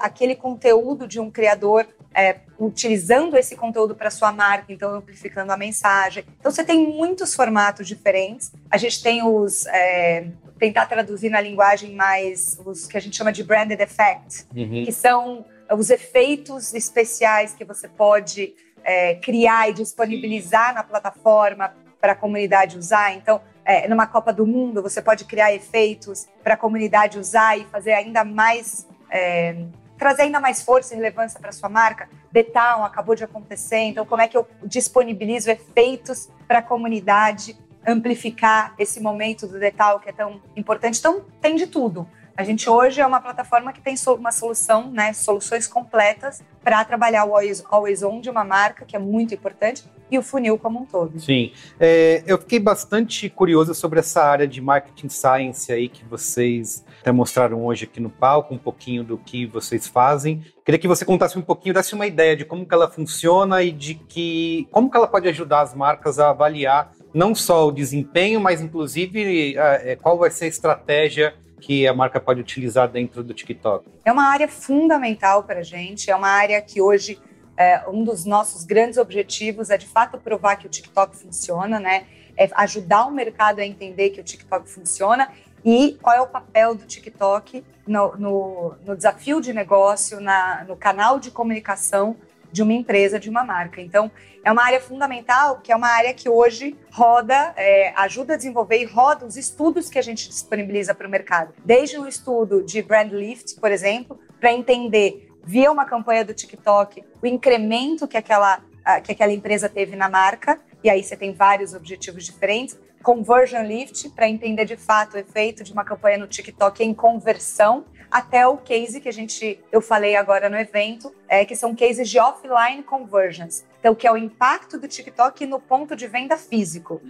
aquele 0.00 0.36
conteúdo 0.36 1.08
de 1.08 1.18
um 1.18 1.28
criador 1.28 1.88
é, 2.16 2.36
utilizando 2.58 3.36
esse 3.36 3.54
conteúdo 3.54 3.94
para 3.94 4.10
sua 4.10 4.32
marca, 4.32 4.72
então 4.72 4.94
amplificando 4.94 5.52
a 5.52 5.56
mensagem. 5.56 6.24
Então 6.40 6.50
você 6.50 6.64
tem 6.64 6.88
muitos 6.88 7.34
formatos 7.34 7.86
diferentes. 7.86 8.50
A 8.70 8.78
gente 8.78 9.02
tem 9.02 9.22
os 9.22 9.66
é, 9.66 10.28
tentar 10.58 10.86
traduzir 10.86 11.28
na 11.28 11.40
linguagem 11.40 11.94
mais 11.94 12.58
os 12.64 12.86
que 12.86 12.96
a 12.96 13.00
gente 13.00 13.14
chama 13.14 13.30
de 13.30 13.44
branded 13.44 13.78
effect, 13.78 14.46
uhum. 14.56 14.84
que 14.84 14.92
são 14.92 15.44
os 15.70 15.90
efeitos 15.90 16.72
especiais 16.72 17.52
que 17.52 17.64
você 17.64 17.86
pode 17.86 18.54
é, 18.82 19.16
criar 19.16 19.68
e 19.68 19.74
disponibilizar 19.74 20.74
na 20.74 20.82
plataforma 20.82 21.74
para 22.00 22.12
a 22.12 22.14
comunidade 22.14 22.78
usar. 22.78 23.12
Então, 23.14 23.42
é, 23.62 23.86
numa 23.88 24.06
Copa 24.06 24.32
do 24.32 24.46
Mundo, 24.46 24.80
você 24.80 25.02
pode 25.02 25.24
criar 25.24 25.52
efeitos 25.52 26.26
para 26.42 26.54
a 26.54 26.56
comunidade 26.56 27.18
usar 27.18 27.58
e 27.58 27.64
fazer 27.64 27.92
ainda 27.92 28.24
mais 28.24 28.86
é, 29.10 29.56
trazer 29.98 30.22
ainda 30.22 30.40
mais 30.40 30.62
força 30.62 30.94
e 30.94 30.96
relevância 30.96 31.40
para 31.40 31.52
sua 31.52 31.68
marca. 31.68 32.08
Town 32.52 32.84
acabou 32.84 33.14
de 33.14 33.24
acontecer, 33.24 33.78
então 33.78 34.04
como 34.04 34.20
é 34.20 34.28
que 34.28 34.36
eu 34.36 34.46
disponibilizo 34.64 35.50
efeitos 35.50 36.28
para 36.46 36.58
a 36.58 36.62
comunidade 36.62 37.58
amplificar 37.86 38.74
esse 38.78 39.00
momento 39.00 39.46
do 39.46 39.58
Town 39.58 39.98
que 39.98 40.10
é 40.10 40.12
tão 40.12 40.40
importante? 40.54 40.98
Então 40.98 41.24
tem 41.40 41.56
de 41.56 41.66
tudo. 41.66 42.06
A 42.36 42.44
gente 42.44 42.68
hoje 42.68 43.00
é 43.00 43.06
uma 43.06 43.20
plataforma 43.20 43.72
que 43.72 43.80
tem 43.80 43.94
uma 44.18 44.30
solução, 44.30 44.90
né, 44.90 45.14
soluções 45.14 45.66
completas 45.66 46.42
para 46.62 46.84
trabalhar 46.84 47.24
o 47.24 47.34
always, 47.34 47.64
always 47.70 48.02
on 48.02 48.20
de 48.20 48.28
uma 48.28 48.44
marca, 48.44 48.84
que 48.84 48.94
é 48.94 48.98
muito 48.98 49.32
importante, 49.32 49.88
e 50.10 50.18
o 50.18 50.22
funil 50.22 50.58
como 50.58 50.80
um 50.80 50.84
todo. 50.84 51.18
Sim. 51.18 51.52
É, 51.78 52.22
eu 52.26 52.38
fiquei 52.38 52.58
bastante 52.58 53.28
curioso 53.28 53.74
sobre 53.74 53.98
essa 53.98 54.22
área 54.22 54.46
de 54.46 54.60
marketing 54.60 55.08
science 55.08 55.72
aí 55.72 55.88
que 55.88 56.04
vocês 56.04 56.84
até 57.00 57.12
mostraram 57.12 57.64
hoje 57.64 57.84
aqui 57.84 58.00
no 58.00 58.10
palco, 58.10 58.54
um 58.54 58.58
pouquinho 58.58 59.04
do 59.04 59.18
que 59.18 59.46
vocês 59.46 59.86
fazem. 59.86 60.42
Queria 60.64 60.78
que 60.78 60.88
você 60.88 61.04
contasse 61.04 61.38
um 61.38 61.42
pouquinho, 61.42 61.74
desse 61.74 61.94
uma 61.94 62.06
ideia 62.06 62.36
de 62.36 62.44
como 62.44 62.66
que 62.66 62.74
ela 62.74 62.90
funciona 62.90 63.62
e 63.62 63.70
de 63.70 63.94
que 63.94 64.66
como 64.70 64.90
que 64.90 64.96
ela 64.96 65.06
pode 65.06 65.28
ajudar 65.28 65.60
as 65.60 65.74
marcas 65.74 66.18
a 66.18 66.30
avaliar 66.30 66.92
não 67.14 67.34
só 67.34 67.66
o 67.68 67.72
desempenho, 67.72 68.40
mas 68.40 68.60
inclusive 68.60 69.56
é, 69.56 69.96
qual 69.96 70.18
vai 70.18 70.30
ser 70.30 70.46
a 70.46 70.48
estratégia 70.48 71.34
que 71.60 71.86
a 71.86 71.94
marca 71.94 72.20
pode 72.20 72.40
utilizar 72.40 72.88
dentro 72.88 73.24
do 73.24 73.32
TikTok? 73.32 73.88
É 74.04 74.12
uma 74.12 74.28
área 74.28 74.46
fundamental 74.46 75.42
para 75.44 75.60
a 75.60 75.62
gente, 75.62 76.10
é 76.10 76.14
uma 76.14 76.28
área 76.28 76.60
que 76.60 76.80
hoje 76.80 77.18
é, 77.56 77.82
um 77.88 78.04
dos 78.04 78.24
nossos 78.24 78.64
grandes 78.64 78.98
objetivos 78.98 79.70
é 79.70 79.76
de 79.76 79.86
fato 79.86 80.18
provar 80.18 80.56
que 80.56 80.66
o 80.66 80.70
TikTok 80.70 81.16
funciona, 81.16 81.80
né? 81.80 82.06
É 82.36 82.48
ajudar 82.54 83.06
o 83.06 83.10
mercado 83.10 83.60
a 83.60 83.66
entender 83.66 84.10
que 84.10 84.20
o 84.20 84.24
TikTok 84.24 84.68
funciona 84.68 85.30
e 85.64 85.98
qual 86.00 86.14
é 86.14 86.20
o 86.20 86.26
papel 86.26 86.74
do 86.74 86.84
TikTok 86.84 87.64
no, 87.86 88.16
no, 88.16 88.74
no 88.84 88.96
desafio 88.96 89.40
de 89.40 89.52
negócio, 89.52 90.20
na, 90.20 90.64
no 90.64 90.76
canal 90.76 91.18
de 91.18 91.30
comunicação 91.30 92.16
de 92.52 92.62
uma 92.62 92.72
empresa, 92.72 93.18
de 93.18 93.28
uma 93.28 93.44
marca. 93.44 93.80
Então, 93.80 94.10
é 94.44 94.52
uma 94.52 94.64
área 94.64 94.80
fundamental, 94.80 95.58
que 95.58 95.72
é 95.72 95.76
uma 95.76 95.88
área 95.88 96.14
que 96.14 96.28
hoje 96.28 96.76
roda, 96.92 97.52
é, 97.56 97.92
ajuda 97.96 98.34
a 98.34 98.36
desenvolver 98.36 98.80
e 98.80 98.84
roda 98.84 99.26
os 99.26 99.36
estudos 99.36 99.90
que 99.90 99.98
a 99.98 100.02
gente 100.02 100.28
disponibiliza 100.28 100.94
para 100.94 101.06
o 101.08 101.10
mercado. 101.10 101.52
Desde 101.64 101.98
o 101.98 102.06
estudo 102.06 102.62
de 102.62 102.80
Brand 102.80 103.12
Lift, 103.12 103.60
por 103.60 103.72
exemplo, 103.72 104.18
para 104.40 104.52
entender, 104.52 105.25
via 105.46 105.70
uma 105.70 105.84
campanha 105.84 106.24
do 106.24 106.34
TikTok, 106.34 107.04
o 107.22 107.26
incremento 107.26 108.08
que 108.08 108.16
aquela, 108.16 108.60
que 109.04 109.12
aquela 109.12 109.32
empresa 109.32 109.68
teve 109.68 109.94
na 109.94 110.08
marca 110.08 110.60
e 110.82 110.90
aí 110.90 111.02
você 111.02 111.16
tem 111.16 111.32
vários 111.32 111.72
objetivos 111.72 112.24
diferentes. 112.24 112.78
Conversion 113.02 113.62
Lift, 113.62 114.10
para 114.10 114.28
entender 114.28 114.64
de 114.64 114.76
fato 114.76 115.14
o 115.14 115.18
efeito 115.18 115.62
de 115.62 115.72
uma 115.72 115.84
campanha 115.84 116.18
no 116.18 116.26
TikTok 116.26 116.82
em 116.82 116.92
conversão, 116.92 117.84
até 118.10 118.46
o 118.46 118.56
case 118.56 119.00
que 119.00 119.08
a 119.08 119.12
gente 119.12 119.60
eu 119.70 119.80
falei 119.80 120.16
agora 120.16 120.48
no 120.48 120.56
evento, 120.56 121.14
é, 121.28 121.44
que 121.44 121.54
são 121.54 121.74
cases 121.74 122.08
de 122.08 122.18
offline 122.18 122.82
conversions. 122.82 123.64
Então, 123.78 123.94
que 123.94 124.06
é 124.06 124.12
o 124.12 124.16
impacto 124.16 124.78
do 124.78 124.88
TikTok 124.88 125.46
no 125.46 125.60
ponto 125.60 125.94
de 125.94 126.08
venda 126.08 126.36
físico, 126.36 127.00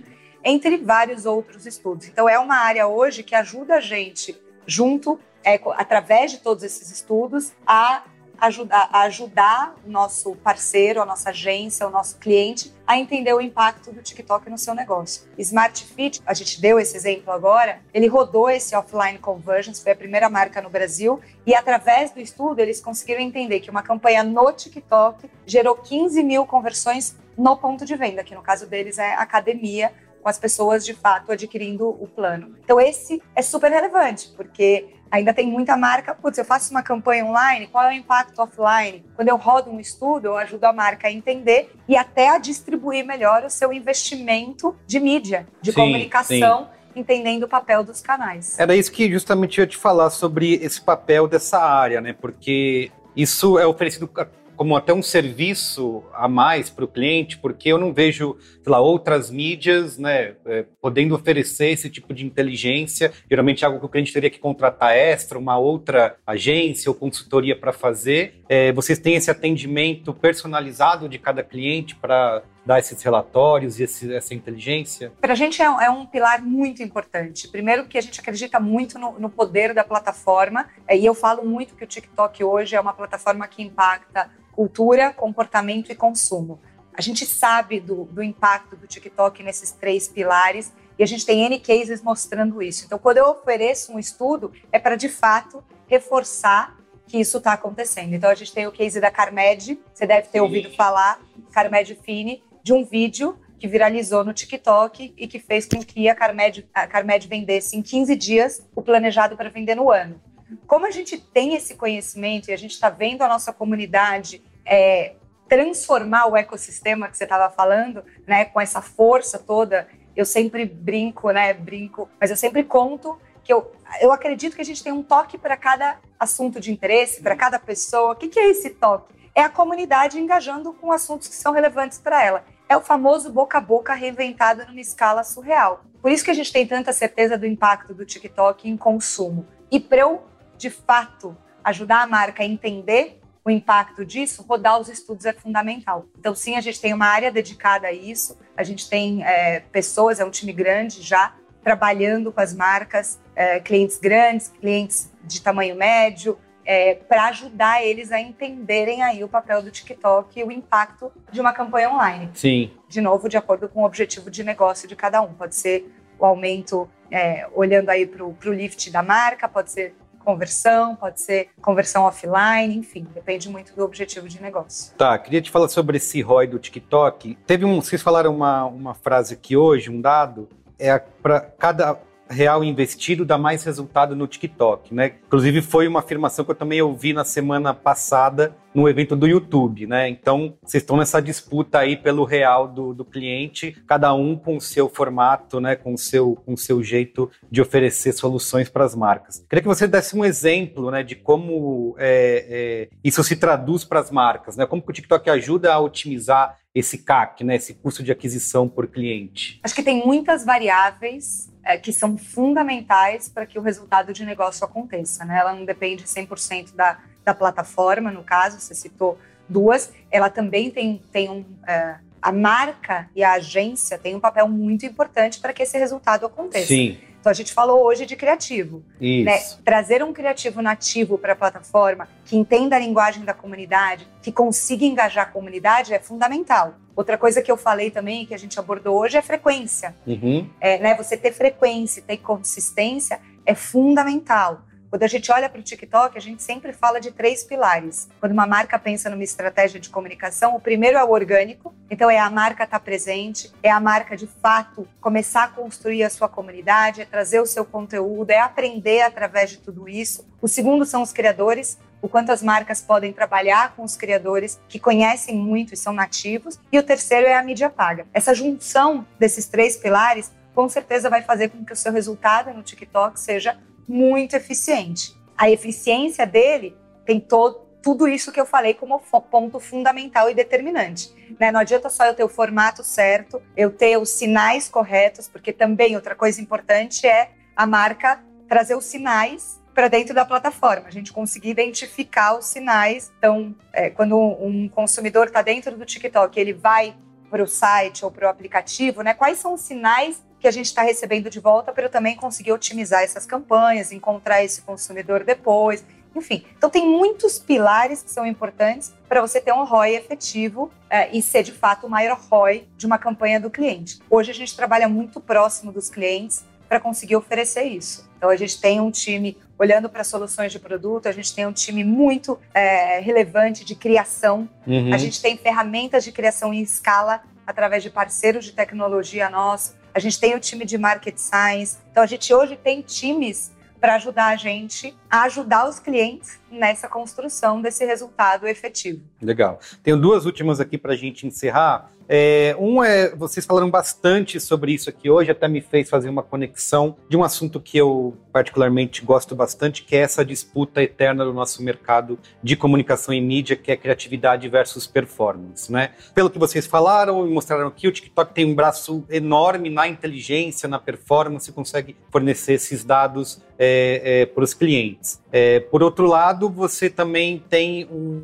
entre 0.45 0.77
vários 0.77 1.25
outros 1.25 1.67
estudos. 1.67 2.09
Então, 2.09 2.29
é 2.29 2.39
uma 2.39 2.57
área 2.57 2.87
hoje 2.87 3.23
que 3.23 3.35
ajuda 3.35 3.77
a 3.77 3.81
gente, 3.81 4.39
junto, 4.67 5.19
é, 5.45 5.61
através 5.77 6.31
de 6.31 6.39
todos 6.39 6.63
esses 6.63 6.91
estudos, 6.91 7.53
a 7.67 8.05
ajudar, 8.41 8.89
ajudar 8.93 9.75
o 9.87 9.91
nosso 9.91 10.37
parceiro, 10.37 11.03
a 11.03 11.07
nossa 11.07 11.31
agência, 11.31 11.87
o 11.87 11.91
nosso 11.91 12.19
cliente 12.19 12.75
a 12.87 12.97
entender 12.97 13.33
o 13.35 13.41
impacto 13.41 13.91
do 13.91 14.01
TikTok 14.01 14.49
no 14.49 14.57
seu 14.57 14.75
negócio. 14.75 15.29
Smart 15.37 15.85
Fit, 15.85 16.23
a 16.25 16.33
gente 16.33 16.61
deu 16.61 16.79
esse 16.79 16.97
exemplo 16.97 17.33
agora, 17.33 17.81
ele 17.93 18.07
rodou 18.07 18.49
esse 18.49 18.77
offline 18.77 19.19
conversions, 19.19 19.83
foi 19.83 19.93
a 19.93 19.97
primeira 19.97 20.31
marca 20.31 20.63
no 20.63 20.71
Brasil, 20.71 21.21
e 21.45 21.55
através 21.55 22.13
do 22.13 22.21
estudo 22.21 22.61
eles 22.61 22.81
conseguiram 22.81 23.21
entender 23.21 23.61
que 23.61 23.71
uma 23.71 23.83
campanha 23.83 24.23
no 24.23 24.53
TikTok 24.53 25.29
gerou 25.45 25.75
15 25.75 26.23
mil 26.23 26.47
conversões 26.47 27.17
no 27.37 27.57
ponto 27.57 27.85
de 27.85 27.97
venda, 27.97 28.23
que 28.23 28.35
no 28.35 28.43
caso 28.43 28.67
deles 28.67 28.99
é 28.99 29.15
academia, 29.15 29.93
com 30.23 30.29
as 30.29 30.39
pessoas 30.41 30.85
de 30.85 30.93
fato 30.93 31.31
adquirindo 31.31 31.89
o 31.89 32.09
plano. 32.09 32.57
Então 32.65 32.81
esse 32.81 33.23
é 33.33 33.43
super 33.43 33.71
relevante, 33.71 34.33
porque 34.37 34.96
Ainda 35.11 35.33
tem 35.33 35.47
muita 35.47 35.77
marca, 35.77 36.15
putz, 36.15 36.39
eu 36.39 36.45
faço 36.45 36.71
uma 36.73 36.83
campanha 36.83 37.25
online, 37.25 37.69
qual 37.69 37.85
é 37.85 37.91
o 37.91 37.93
impacto 37.93 38.41
offline? 38.41 39.05
Quando 39.15 39.29
eu 39.29 39.37
rodo 39.37 39.71
um 39.71 39.79
estudo, 39.79 40.27
eu 40.27 40.37
ajudo 40.37 40.65
a 40.65 40.73
marca 40.73 41.09
a 41.09 41.13
entender 41.13 41.73
e 41.89 41.97
até 41.97 42.31
a 42.31 42.39
distribuir 42.39 43.05
melhor 43.05 43.45
o 43.45 43.51
seu 43.51 43.73
investimento 43.73 44.77
de 44.87 44.99
mídia, 44.99 45.47
de 45.61 45.73
sim, 45.73 45.81
comunicação. 45.81 46.65
Sim 46.65 46.77
entendendo 46.97 47.43
o 47.43 47.49
papel 47.49 47.85
dos 47.85 48.01
canais. 48.01 48.59
Era 48.59 48.75
isso 48.75 48.91
que 48.91 49.11
justamente 49.11 49.59
eu 49.59 49.65
ia 49.65 49.67
te 49.69 49.77
falar 49.77 50.09
sobre 50.09 50.55
esse 50.55 50.81
papel 50.81 51.29
dessa 51.29 51.59
área, 51.59 52.01
né? 52.01 52.15
Porque 52.15 52.91
isso 53.15 53.59
é 53.59 53.67
oferecido 53.67 54.09
como 54.57 54.77
até 54.77 54.93
um 54.93 55.03
serviço 55.03 56.03
a 56.15 56.27
mais 56.27 56.71
para 56.71 56.85
o 56.85 56.89
cliente, 56.89 57.39
porque 57.39 57.69
eu 57.69 57.79
não 57.79 57.93
vejo, 57.93 58.37
sei 58.63 58.73
lá, 58.73 58.81
outras 58.81 59.31
mídias, 59.31 59.99
né, 59.99 60.35
é, 60.47 60.65
podendo 60.81 61.15
oferecer 61.15 61.69
esse 61.69 61.91
tipo 61.91 62.13
de 62.15 62.25
inteligência. 62.25 63.13
Geralmente 63.31 63.65
é 63.65 63.67
algo 63.67 63.79
que 63.79 63.87
o 63.87 63.89
cliente 63.89 64.13
teria 64.13 64.31
que 64.31 64.39
contratar 64.39 64.97
extra, 64.97 65.39
uma 65.39 65.59
outra 65.59 66.17
agência 66.27 66.91
ou 66.91 66.95
consultoria 66.95 67.55
para 67.55 67.73
fazer. 67.73 68.41
É, 68.49 68.73
vocês 68.73 68.99
têm 68.99 69.15
esse 69.15 69.31
atendimento 69.31 70.13
personalizado 70.15 71.09
de 71.09 71.19
cada 71.19 71.43
cliente 71.43 71.95
para 71.95 72.43
dar 72.67 72.81
esses 72.81 73.01
relatórios 73.01 73.79
e 73.79 73.85
esse, 73.85 74.13
essa 74.13 74.35
inteligência? 74.35 75.13
Para 75.21 75.33
a 75.33 75.37
gente 75.37 75.63
é 75.63 75.71
um, 75.71 75.81
é 75.81 75.89
um, 75.89 76.05
pilar 76.05 76.43
muito 76.43 76.83
importante. 76.83 77.47
Primeiro 77.47 77.87
que 77.87 77.97
a 77.97 78.01
gente 78.01 78.21
acredita 78.21 78.59
muito 78.59 78.99
no, 78.99 79.19
no 79.21 79.31
poder 79.31 79.73
da 79.73 79.85
plataforma, 79.85 80.69
é, 80.89 80.99
e 80.99 81.07
eu 81.07 81.15
falo 81.15 81.45
muito 81.45 81.77
que 81.77 81.85
o 81.85 81.87
TikTok 81.87 82.43
hoje 82.43 82.75
é 82.75 82.81
uma 82.81 82.93
plataforma 82.93 83.47
que 83.47 83.63
impacta 83.63 84.29
cultura, 84.51 85.13
comportamento 85.13 85.93
e 85.93 85.95
consumo. 85.95 86.59
A 86.93 87.01
gente 87.03 87.25
sabe 87.27 87.79
do, 87.79 88.05
do 88.07 88.23
impacto 88.23 88.75
do 88.75 88.87
TikTok 88.87 89.43
nesses 89.43 89.71
três 89.71 90.09
pilares 90.09 90.73
e 90.99 91.03
a 91.03 91.07
gente 91.07 91.27
tem 91.27 91.45
N 91.45 91.61
cases 91.61 92.03
mostrando 92.03 92.63
isso. 92.63 92.87
Então, 92.87 92.99
quando 92.99 93.19
eu 93.19 93.27
ofereço 93.27 93.93
um 93.93 93.99
estudo, 93.99 94.51
é 94.73 94.79
para 94.79 94.97
de 94.97 95.09
fato 95.09 95.63
reforçar 95.87 96.75
que 97.07 97.19
isso 97.19 97.37
está 97.37 97.53
acontecendo. 97.53 98.15
Então, 98.15 98.31
a 98.31 98.35
gente 98.35 98.53
tem 98.53 98.67
o 98.67 98.73
case 98.73 98.99
da 98.99 99.11
Carmed, 99.11 99.79
você 99.93 100.07
deve 100.07 100.29
ter 100.29 100.39
Sim. 100.39 100.41
ouvido 100.41 100.71
falar, 100.75 101.21
Carmed 101.53 101.95
Fini, 102.03 102.43
de 102.67 102.73
um 102.73 102.85
vídeo 102.85 103.39
que 103.61 103.69
viralizou 103.69 104.25
no 104.25 104.33
TikTok 104.33 105.15
e 105.17 105.29
que 105.29 105.39
fez 105.39 105.67
com 105.67 105.79
que 105.85 106.09
a 106.09 106.17
Carmed, 106.17 106.69
a 106.75 106.85
Carmed 106.85 107.29
vendesse 107.29 107.77
em 107.77 107.81
15 107.81 108.17
dias 108.17 108.67
o 108.75 108.83
planejado 108.83 109.37
para 109.37 109.49
vender 109.49 109.77
no 109.77 109.89
ano. 109.89 110.21
Como 110.67 110.85
a 110.85 110.91
gente 110.91 111.17
tem 111.17 111.55
esse 111.55 111.77
conhecimento 111.77 112.51
e 112.51 112.53
a 112.53 112.59
gente 112.59 112.73
está 112.73 112.91
vendo 112.91 113.23
a 113.23 113.29
nossa 113.29 113.53
comunidade 113.53 114.43
é, 114.65 115.15
transformar 115.49 116.27
o 116.27 116.37
ecossistema 116.37 117.07
que 117.07 117.17
você 117.17 117.23
estava 117.23 117.49
falando, 117.55 118.03
né, 118.27 118.47
com 118.47 118.61
essa 118.61 118.83
força 118.83 119.39
toda, 119.39 119.87
eu 120.17 120.27
sempre 120.27 120.65
brinco, 120.65 121.31
né, 121.31 121.55
brinco, 121.55 122.09
mas 122.21 122.33
eu 122.33 122.37
sempre 122.37 122.65
conto 122.65 123.17
que 123.45 123.53
eu, 123.53 123.71
eu 124.01 124.11
acredito 124.11 124.57
que 124.57 124.63
a 124.63 124.65
gente 124.65 124.83
tem 124.83 124.93
um 124.93 125.05
toque 125.05 125.39
para 125.39 125.57
cada 125.57 126.01
assunto 126.19 126.59
de 126.59 126.73
interesse, 126.73 127.23
para 127.23 127.37
cada 127.37 127.61
pessoa. 127.61 128.11
O 128.11 128.17
que, 128.17 128.27
que 128.27 128.41
é 128.41 128.51
esse 128.51 128.71
toque? 128.71 129.15
É 129.37 129.43
a 129.43 129.49
comunidade 129.49 130.19
engajando 130.19 130.73
com 130.73 130.91
assuntos 130.91 131.29
que 131.29 131.35
são 131.37 131.53
relevantes 131.53 131.99
para 131.99 132.25
ela. 132.25 132.56
É 132.69 132.77
o 132.77 132.81
famoso 132.81 133.33
boca 133.33 133.59
a 133.59 133.61
boca 133.61 133.95
reinventado 133.95 134.67
numa 134.67 134.81
escala 134.81 135.23
surreal. 135.23 135.85
Por 136.03 136.11
isso 136.11 136.25
que 136.25 136.31
a 136.31 136.35
gente 136.35 136.53
tem 136.53 136.67
tanta 136.67 136.93
certeza 136.93 137.39
do 137.39 137.47
impacto 137.47 137.95
do 137.95 138.05
TikTok 138.05 138.69
em 138.69 138.77
consumo. 138.77 139.47
E 139.71 139.79
para 139.79 139.99
eu 139.99 140.25
de 140.57 140.71
fato 140.71 141.37
ajudar 141.63 142.03
a 142.03 142.07
marca 142.07 142.43
a 142.43 142.47
entender 142.47 143.21
o 143.45 143.51
impacto 143.51 144.05
disso, 144.05 144.43
rodar 144.43 144.81
os 144.81 144.89
estudos 144.89 145.25
é 145.25 145.33
fundamental. 145.33 146.07
Então, 146.19 146.35
sim, 146.35 146.57
a 146.57 146.61
gente 146.61 146.81
tem 146.81 146.93
uma 146.93 147.07
área 147.07 147.31
dedicada 147.31 147.87
a 147.87 147.93
isso, 147.93 148.37
a 148.57 148.65
gente 148.65 148.89
tem 148.89 149.25
é, 149.25 149.61
pessoas, 149.61 150.19
é 150.19 150.25
um 150.25 150.31
time 150.31 150.53
grande 150.53 151.01
já 151.01 151.33
trabalhando 151.63 152.33
com 152.33 152.41
as 152.41 152.53
marcas, 152.53 153.21
é, 153.37 153.61
clientes 153.61 153.99
grandes, 153.99 154.49
clientes 154.49 155.13
de 155.23 155.41
tamanho 155.41 155.77
médio, 155.77 156.37
é, 156.67 156.95
para 156.95 157.27
ajudar 157.27 157.83
eles 157.83 158.11
a 158.11 158.21
entenderem 158.21 159.03
aí 159.03 159.23
o 159.23 159.29
papel 159.29 159.63
do 159.63 159.71
TikTok 159.71 160.39
e 160.39 160.45
o 160.45 160.51
impacto 160.51 161.13
de 161.31 161.41
uma 161.41 161.53
campanha 161.53 161.91
online. 161.91 162.31
Sim. 162.35 162.73
De 162.89 163.01
novo, 163.01 163.29
de 163.29 163.37
acordo 163.37 163.69
com 163.69 163.83
o 163.83 163.85
objetivo 163.85 164.31
de 164.31 164.43
negócio 164.43 164.89
de 164.89 164.97
cada 164.97 165.23
um. 165.23 165.33
Pode 165.33 165.55
ser 165.55 165.91
o 166.19 166.27
aumento, 166.27 166.89
é, 167.11 167.47
olhando 167.55 167.91
aí 167.91 168.05
para 168.05 168.25
o 168.25 168.53
lift 168.53 168.91
da 168.91 169.03
marca, 169.03 169.49
pode 169.49 169.71
ser 169.71 169.95
conversão, 170.25 170.97
pode 170.97 171.21
ser 171.21 171.51
conversão 171.63 172.03
offline, 172.03 172.77
enfim, 172.77 173.07
depende 173.15 173.49
muito 173.49 173.73
do 173.77 173.85
objetivo 173.85 174.29
de 174.29 174.43
negócio. 174.43 174.93
Tá, 174.97 175.17
queria 175.17 175.41
te 175.41 175.53
falar 175.53 175.69
sobre 175.69 175.99
esse 175.99 176.21
ROI 176.21 176.49
do 176.49 176.59
TikTok. 176.59 177.39
Teve 177.47 177.65
um, 177.65 177.81
vocês 177.81 178.03
falaram 178.03 178.35
uma, 178.35 178.65
uma 178.65 178.93
frase 178.93 179.35
aqui 179.35 179.57
hoje, 179.57 179.89
um 179.89 180.01
dado, 180.01 180.49
é 180.81 180.99
para 180.99 181.41
cada 181.41 181.97
real 182.29 182.65
investido 182.65 183.25
dá 183.25 183.39
mais 183.39 183.63
resultado 183.65 184.17
no 184.17 184.27
TikTok, 184.27 184.95
né? 184.95 185.13
Inclusive 185.27 185.63
foi 185.63 185.87
uma 185.87 186.01
afirmação 186.01 186.45
que 186.45 186.51
eu 186.51 186.55
também 186.55 186.83
ouvi 186.83 187.13
na 187.13 187.25
semana 187.25 187.73
passada 187.73 188.55
no 188.77 188.87
evento 188.87 189.17
do 189.17 189.27
YouTube, 189.27 189.87
né? 189.87 190.07
Então, 190.07 190.59
vocês 190.63 190.83
estão 190.83 190.99
nessa 190.99 191.21
disputa 191.21 191.79
aí 191.79 191.97
pelo 191.97 192.25
real 192.25 192.69
do, 192.69 192.93
do 192.93 193.07
cliente, 193.07 193.75
cada 193.87 194.13
um 194.13 194.37
com 194.37 194.59
o 194.59 194.61
seu 194.61 194.87
formato, 194.87 195.59
né? 195.59 195.75
Com 195.75 195.95
o 195.95 195.99
seu, 195.99 196.37
com 196.45 196.53
o 196.53 196.59
seu 196.59 196.83
jeito 196.83 197.31
de 197.51 197.63
oferecer 197.63 198.13
soluções 198.13 198.69
para 198.69 198.85
as 198.85 198.95
marcas. 198.95 199.43
Queria 199.49 199.63
que 199.63 199.69
você 199.69 199.87
desse 199.87 200.15
um 200.15 200.23
exemplo, 200.23 200.91
né? 200.91 201.03
De 201.03 201.17
como 201.17 201.97
é, 201.99 202.47
é, 202.49 202.89
isso 203.03 203.25
se 203.25 203.37
traduz 203.37 203.83
para 203.83 204.01
as 204.01 204.11
marcas, 204.11 204.59
né? 204.59 204.67
Como 204.67 204.83
que 204.83 204.91
o 204.91 204.93
TikTok 204.93 205.31
ajuda 205.31 205.73
a 205.73 205.81
otimizar 205.81 206.59
esse 206.75 206.99
CAC, 206.99 207.45
né? 207.45 207.57
Esse 207.57 207.73
custo 207.73 208.03
de 208.03 208.13
aquisição 208.13 208.69
por 208.69 208.89
cliente. 208.89 209.59
Acho 209.65 209.75
que 209.75 209.83
tem 209.83 210.05
muitas 210.05 210.45
variáveis 210.45 211.51
é, 211.65 211.79
que 211.79 211.93
são 211.93 212.19
fundamentais 212.19 213.29
para 213.29 213.47
que 213.47 213.59
o 213.59 213.63
resultado 213.63 214.13
de 214.13 214.25
negócio 214.25 214.65
aconteça. 214.65 215.25
Né? 215.25 215.39
Ela 215.39 215.55
não 215.55 215.65
depende 215.65 216.05
100% 216.05 216.75
da, 216.75 216.99
da 217.27 217.35
plataforma, 217.35 218.13
no 218.13 218.23
caso, 218.23 218.61
você 218.61 218.73
citou 218.73 219.19
duas, 219.49 219.93
ela 220.11 220.31
também 220.31 220.71
tem, 220.71 221.03
tem 221.13 221.29
um. 221.29 221.45
É, 221.67 221.97
a 222.23 222.33
marca 222.33 223.09
e 223.15 223.23
a 223.23 223.35
agência 223.35 223.99
têm 223.99 224.15
um 224.17 224.21
papel 224.21 224.49
muito 224.49 224.87
importante 224.87 225.39
para 225.39 225.53
que 225.53 225.63
esse 225.63 225.77
resultado 225.79 226.25
aconteça. 226.27 226.67
Sim. 226.67 226.99
Então 227.21 227.31
a 227.31 227.35
gente 227.35 227.53
falou 227.53 227.85
hoje 227.85 228.07
de 228.07 228.17
criativo. 228.17 228.85
Né? 229.25 229.39
Trazer 229.65 230.03
um 230.03 230.13
criativo 230.13 230.63
nativo 230.63 231.19
para 231.19 231.35
a 231.35 231.37
plataforma 231.37 232.09
que 232.25 232.37
entenda 232.37 232.77
a 232.77 232.79
linguagem 232.79 233.25
da 233.25 233.35
comunidade, 233.35 234.09
que 234.23 234.33
consiga 234.33 234.85
engajar 234.85 235.29
a 235.29 235.31
comunidade 235.31 235.93
é 235.93 235.99
fundamental. 235.99 236.75
Outra 236.97 237.19
coisa 237.19 237.43
que 237.43 237.51
eu 237.51 237.57
falei 237.57 237.91
também, 237.91 238.27
que 238.27 238.35
a 238.35 238.39
gente 238.39 238.59
abordou 238.59 238.99
hoje, 238.99 239.17
é 239.17 239.23
frequência. 239.23 239.95
Uhum. 240.07 240.49
É, 240.61 240.79
né, 240.79 240.95
você 240.97 241.17
ter 241.17 241.33
frequência, 241.33 242.03
ter 242.03 242.17
consistência 242.17 243.21
é 243.45 243.55
fundamental. 243.55 244.63
Quando 244.91 245.03
a 245.03 245.09
gente 245.09 245.31
olha 245.33 245.49
para 245.49 245.61
o 245.61 245.63
TikTok, 245.63 246.17
a 246.17 246.21
gente 246.21 246.43
sempre 246.43 246.73
fala 246.73 247.01
de 247.01 247.11
três 247.11 247.43
pilares. 247.43 248.09
Quando 248.21 248.33
uma 248.33 248.47
marca 248.47 248.79
pensa 248.79 249.11
numa 249.11 249.25
estratégia 249.25 249.81
de 249.81 249.91
comunicação, 249.91 250.55
o 250.55 250.61
primeiro 250.61 250.97
é 250.97 251.05
o 251.05 251.11
orgânico, 251.11 251.75
então 251.91 252.09
é 252.09 252.19
a 252.19 252.31
marca 252.31 252.65
estar 252.65 252.79
tá 252.79 252.85
presente, 252.85 253.53
é 253.63 253.71
a 253.71 253.81
marca 253.81 254.17
de 254.17 254.27
fato 254.27 254.89
começar 255.01 255.45
a 255.45 255.49
construir 255.49 256.05
a 256.05 256.11
sua 256.11 256.29
comunidade, 256.29 257.01
é 257.01 257.05
trazer 257.05 257.41
o 257.41 257.47
seu 257.47 257.65
conteúdo, 257.65 258.31
é 258.31 258.39
aprender 258.39 259.03
através 259.03 259.51
de 259.51 259.59
tudo 259.59 259.89
isso. 259.89 260.27
O 260.41 260.49
segundo 260.49 260.85
são 260.85 261.03
os 261.03 261.13
criadores, 261.13 261.79
o 262.01 262.09
quanto 262.09 262.31
as 262.31 262.43
marcas 262.43 262.81
podem 262.81 263.13
trabalhar 263.13 263.75
com 263.75 263.83
os 263.83 263.97
criadores 263.97 264.61
que 264.69 264.79
conhecem 264.79 265.37
muito 265.37 265.75
e 265.75 265.77
são 265.77 265.93
nativos. 265.93 266.61
E 266.71 266.79
o 266.79 266.83
terceiro 266.83 267.27
é 267.27 267.35
a 267.35 267.43
mídia 267.43 267.69
paga. 267.69 268.07
Essa 268.15 268.35
junção 268.35 269.05
desses 269.19 269.47
três 269.47 269.77
pilares 269.77 270.31
com 270.55 270.69
certeza 270.69 271.11
vai 271.11 271.23
fazer 271.23 271.51
com 271.51 271.65
que 271.65 271.73
o 271.73 271.77
seu 271.77 271.93
resultado 271.93 272.55
no 272.55 272.63
TikTok 272.63 273.21
seja 273.21 273.59
muito 273.89 274.35
eficiente. 274.35 275.17
A 275.37 275.51
eficiência 275.51 276.27
dele 276.27 276.77
tem 277.05 277.21
todo 277.21 277.67
tudo 277.87 278.09
isso 278.09 278.33
que 278.33 278.41
eu 278.41 278.45
falei 278.45 278.75
como 278.75 278.99
ponto 279.31 279.61
fundamental 279.61 280.29
e 280.29 280.35
determinante. 280.35 281.15
Né? 281.39 281.53
Não 281.53 281.61
adianta 281.61 281.89
só 281.89 282.05
eu 282.05 282.15
ter 282.15 282.25
o 282.25 282.29
formato 282.29 282.83
certo, 282.83 283.41
eu 283.57 283.71
ter 283.71 283.97
os 283.97 284.11
sinais 284.11 284.69
corretos, 284.69 285.29
porque 285.29 285.53
também 285.53 285.95
outra 285.95 286.17
coisa 286.17 286.41
importante 286.41 287.07
é 287.07 287.31
a 287.55 287.65
marca 287.65 288.21
trazer 288.49 288.75
os 288.75 288.85
sinais 288.87 289.63
para 289.73 289.87
dentro 289.87 290.13
da 290.13 290.25
plataforma, 290.25 290.89
a 290.89 290.91
gente 290.91 291.13
conseguir 291.13 291.51
identificar 291.51 292.37
os 292.37 292.47
sinais. 292.47 293.13
Então, 293.19 293.55
é, 293.73 293.89
quando 293.89 294.19
um 294.19 294.69
consumidor 294.69 295.29
está 295.29 295.41
dentro 295.41 295.77
do 295.79 295.85
TikTok, 295.85 296.41
ele 296.41 296.55
vai 296.55 296.97
para 297.31 297.41
o 297.41 297.47
site 297.47 298.05
ou 298.05 298.11
para 298.11 298.27
o 298.27 298.29
aplicativo, 298.29 299.03
né? 299.03 299.15
Quais 299.15 299.39
são 299.39 299.55
os 299.55 299.61
sinais 299.61 300.25
que 300.47 300.49
a 300.49 300.53
gente 300.53 300.67
está 300.67 300.83
recebendo 300.83 301.29
de 301.29 301.41
volta 301.41 301.73
para 301.73 301.87
eu 301.87 301.91
também 301.91 302.15
conseguir 302.15 302.53
otimizar 302.53 303.03
essas 303.03 303.27
campanhas, 303.27 303.91
encontrar 303.91 304.45
esse 304.45 304.63
consumidor 304.63 305.25
depois. 305.25 305.85
Enfim, 306.15 306.47
então 306.57 306.71
tem 306.71 306.87
muitos 306.87 307.37
pilares 307.37 308.01
que 308.01 308.09
são 308.13 308.25
importantes 308.25 308.95
para 309.09 309.21
você 309.21 309.41
ter 309.41 309.53
um 309.53 309.65
ROI 309.65 309.97
efetivo 309.97 310.71
é, 310.89 311.11
e 311.11 311.21
ser 311.21 311.43
de 311.43 311.51
fato 311.51 311.89
o 311.89 311.91
maior 311.91 312.17
ROI 312.31 312.69
de 312.77 312.87
uma 312.87 312.97
campanha 312.97 313.41
do 313.41 313.51
cliente. 313.51 313.99
Hoje 314.09 314.31
a 314.31 314.35
gente 314.35 314.55
trabalha 314.55 314.89
muito 314.89 315.21
próximo 315.21 315.73
dos 315.73 315.91
clientes 315.91 316.45
para 316.69 316.79
conseguir 316.79 317.17
oferecer 317.17 317.65
isso. 317.65 318.09
Então 318.17 318.31
a 318.31 318.37
gente 318.37 318.61
tem 318.61 318.81
um 318.81 318.93
time 318.93 319.37
olhando 319.59 319.89
para 319.89 320.05
soluções 320.05 320.53
de 320.53 320.61
produto, 320.61 321.09
a 321.09 321.13
gente 321.13 321.35
tem 321.35 321.45
um 321.45 321.53
time 321.53 321.83
muito 321.83 322.39
é, 322.55 323.01
relevante 323.01 323.65
de 323.65 323.75
criação, 323.75 324.49
uhum. 324.65 324.95
a 324.95 324.97
gente 324.97 325.21
tem 325.21 325.37
ferramentas 325.37 326.05
de 326.05 326.13
criação 326.13 326.55
em 326.55 326.63
escala 326.63 327.21
através 327.45 327.83
de 327.83 327.91
parceiros 327.91 328.45
de 328.45 328.53
tecnologia 328.53 329.31
nossos, 329.31 329.75
a 329.97 329.99
gente 329.99 330.21
tem 330.21 330.35
o 330.35 330.39
time 330.39 330.67
de 330.67 330.77
market 330.77 331.17
science. 331.17 331.79
Então 331.91 332.03
a 332.03 332.07
gente 332.07 332.33
hoje 332.35 332.55
tem 332.55 332.83
times 332.83 333.51
para 333.81 333.95
ajudar 333.95 334.27
a 334.27 334.37
gente 334.37 334.95
a 335.09 335.23
ajudar 335.23 335.67
os 335.67 335.79
clientes 335.79 336.39
nessa 336.51 336.87
construção 336.87 337.63
desse 337.63 337.83
resultado 337.87 338.47
efetivo. 338.47 339.03
Legal. 339.23 339.59
Tenho 339.83 339.97
duas 339.97 340.27
últimas 340.27 340.61
aqui 340.61 340.77
para 340.77 340.93
a 340.93 340.97
gente 340.97 341.27
encerrar. 341.27 341.91
É, 342.09 342.57
um 342.59 342.83
é, 342.83 343.15
vocês 343.15 343.45
falaram 343.45 343.71
bastante 343.71 344.39
sobre 344.39 344.73
isso 344.73 344.89
aqui 344.89 345.11
hoje, 345.11 345.31
até 345.31 345.49
me 345.49 345.61
fez 345.61 345.89
fazer 345.89 346.09
uma 346.09 346.23
conexão 346.23 346.97
de 347.09 347.17
um 347.17 347.25
assunto 347.25 347.61
que 347.61 347.77
eu 347.77 348.17
particularmente 348.33 349.03
gosto 349.05 349.35
bastante, 349.35 349.83
que 349.83 349.97
é 349.97 350.01
essa 350.01 350.25
disputa 350.25 350.83
eterna 350.83 351.25
do 351.25 351.33
nosso 351.33 351.63
mercado 351.63 352.19
de 352.43 352.57
comunicação 352.57 353.15
e 353.15 353.21
mídia, 353.21 353.57
que 353.57 353.73
é 353.73 353.77
criatividade 353.77 354.49
versus 354.49 354.87
performance, 354.87 355.71
né? 355.73 355.93
Pelo 356.15 356.31
que 356.31 356.39
vocês 356.39 356.67
falaram 356.67 357.27
e 357.27 357.31
mostraram 357.31 357.69
aqui, 357.69 357.89
o 357.89 357.93
TikTok 357.93 358.33
tem 358.33 358.45
um 358.45 358.55
braço 358.55 359.05
enorme 359.11 359.71
na 359.71 359.89
inteligência, 359.89 360.69
na 360.69 360.79
performance, 360.79 361.51
consegue 361.51 361.97
fornecer 362.11 362.55
esses 362.55 362.85
dados 362.85 363.41
é, 363.59 364.23
é, 364.23 364.27
para 364.27 364.45
os 364.45 364.55
clientes. 364.55 365.21
É, 365.33 365.61
por 365.61 365.83
outro 365.83 366.07
lado, 366.07 366.49
você 366.49 366.89
também 366.91 367.43
tem 367.49 367.87
um, 367.87 368.23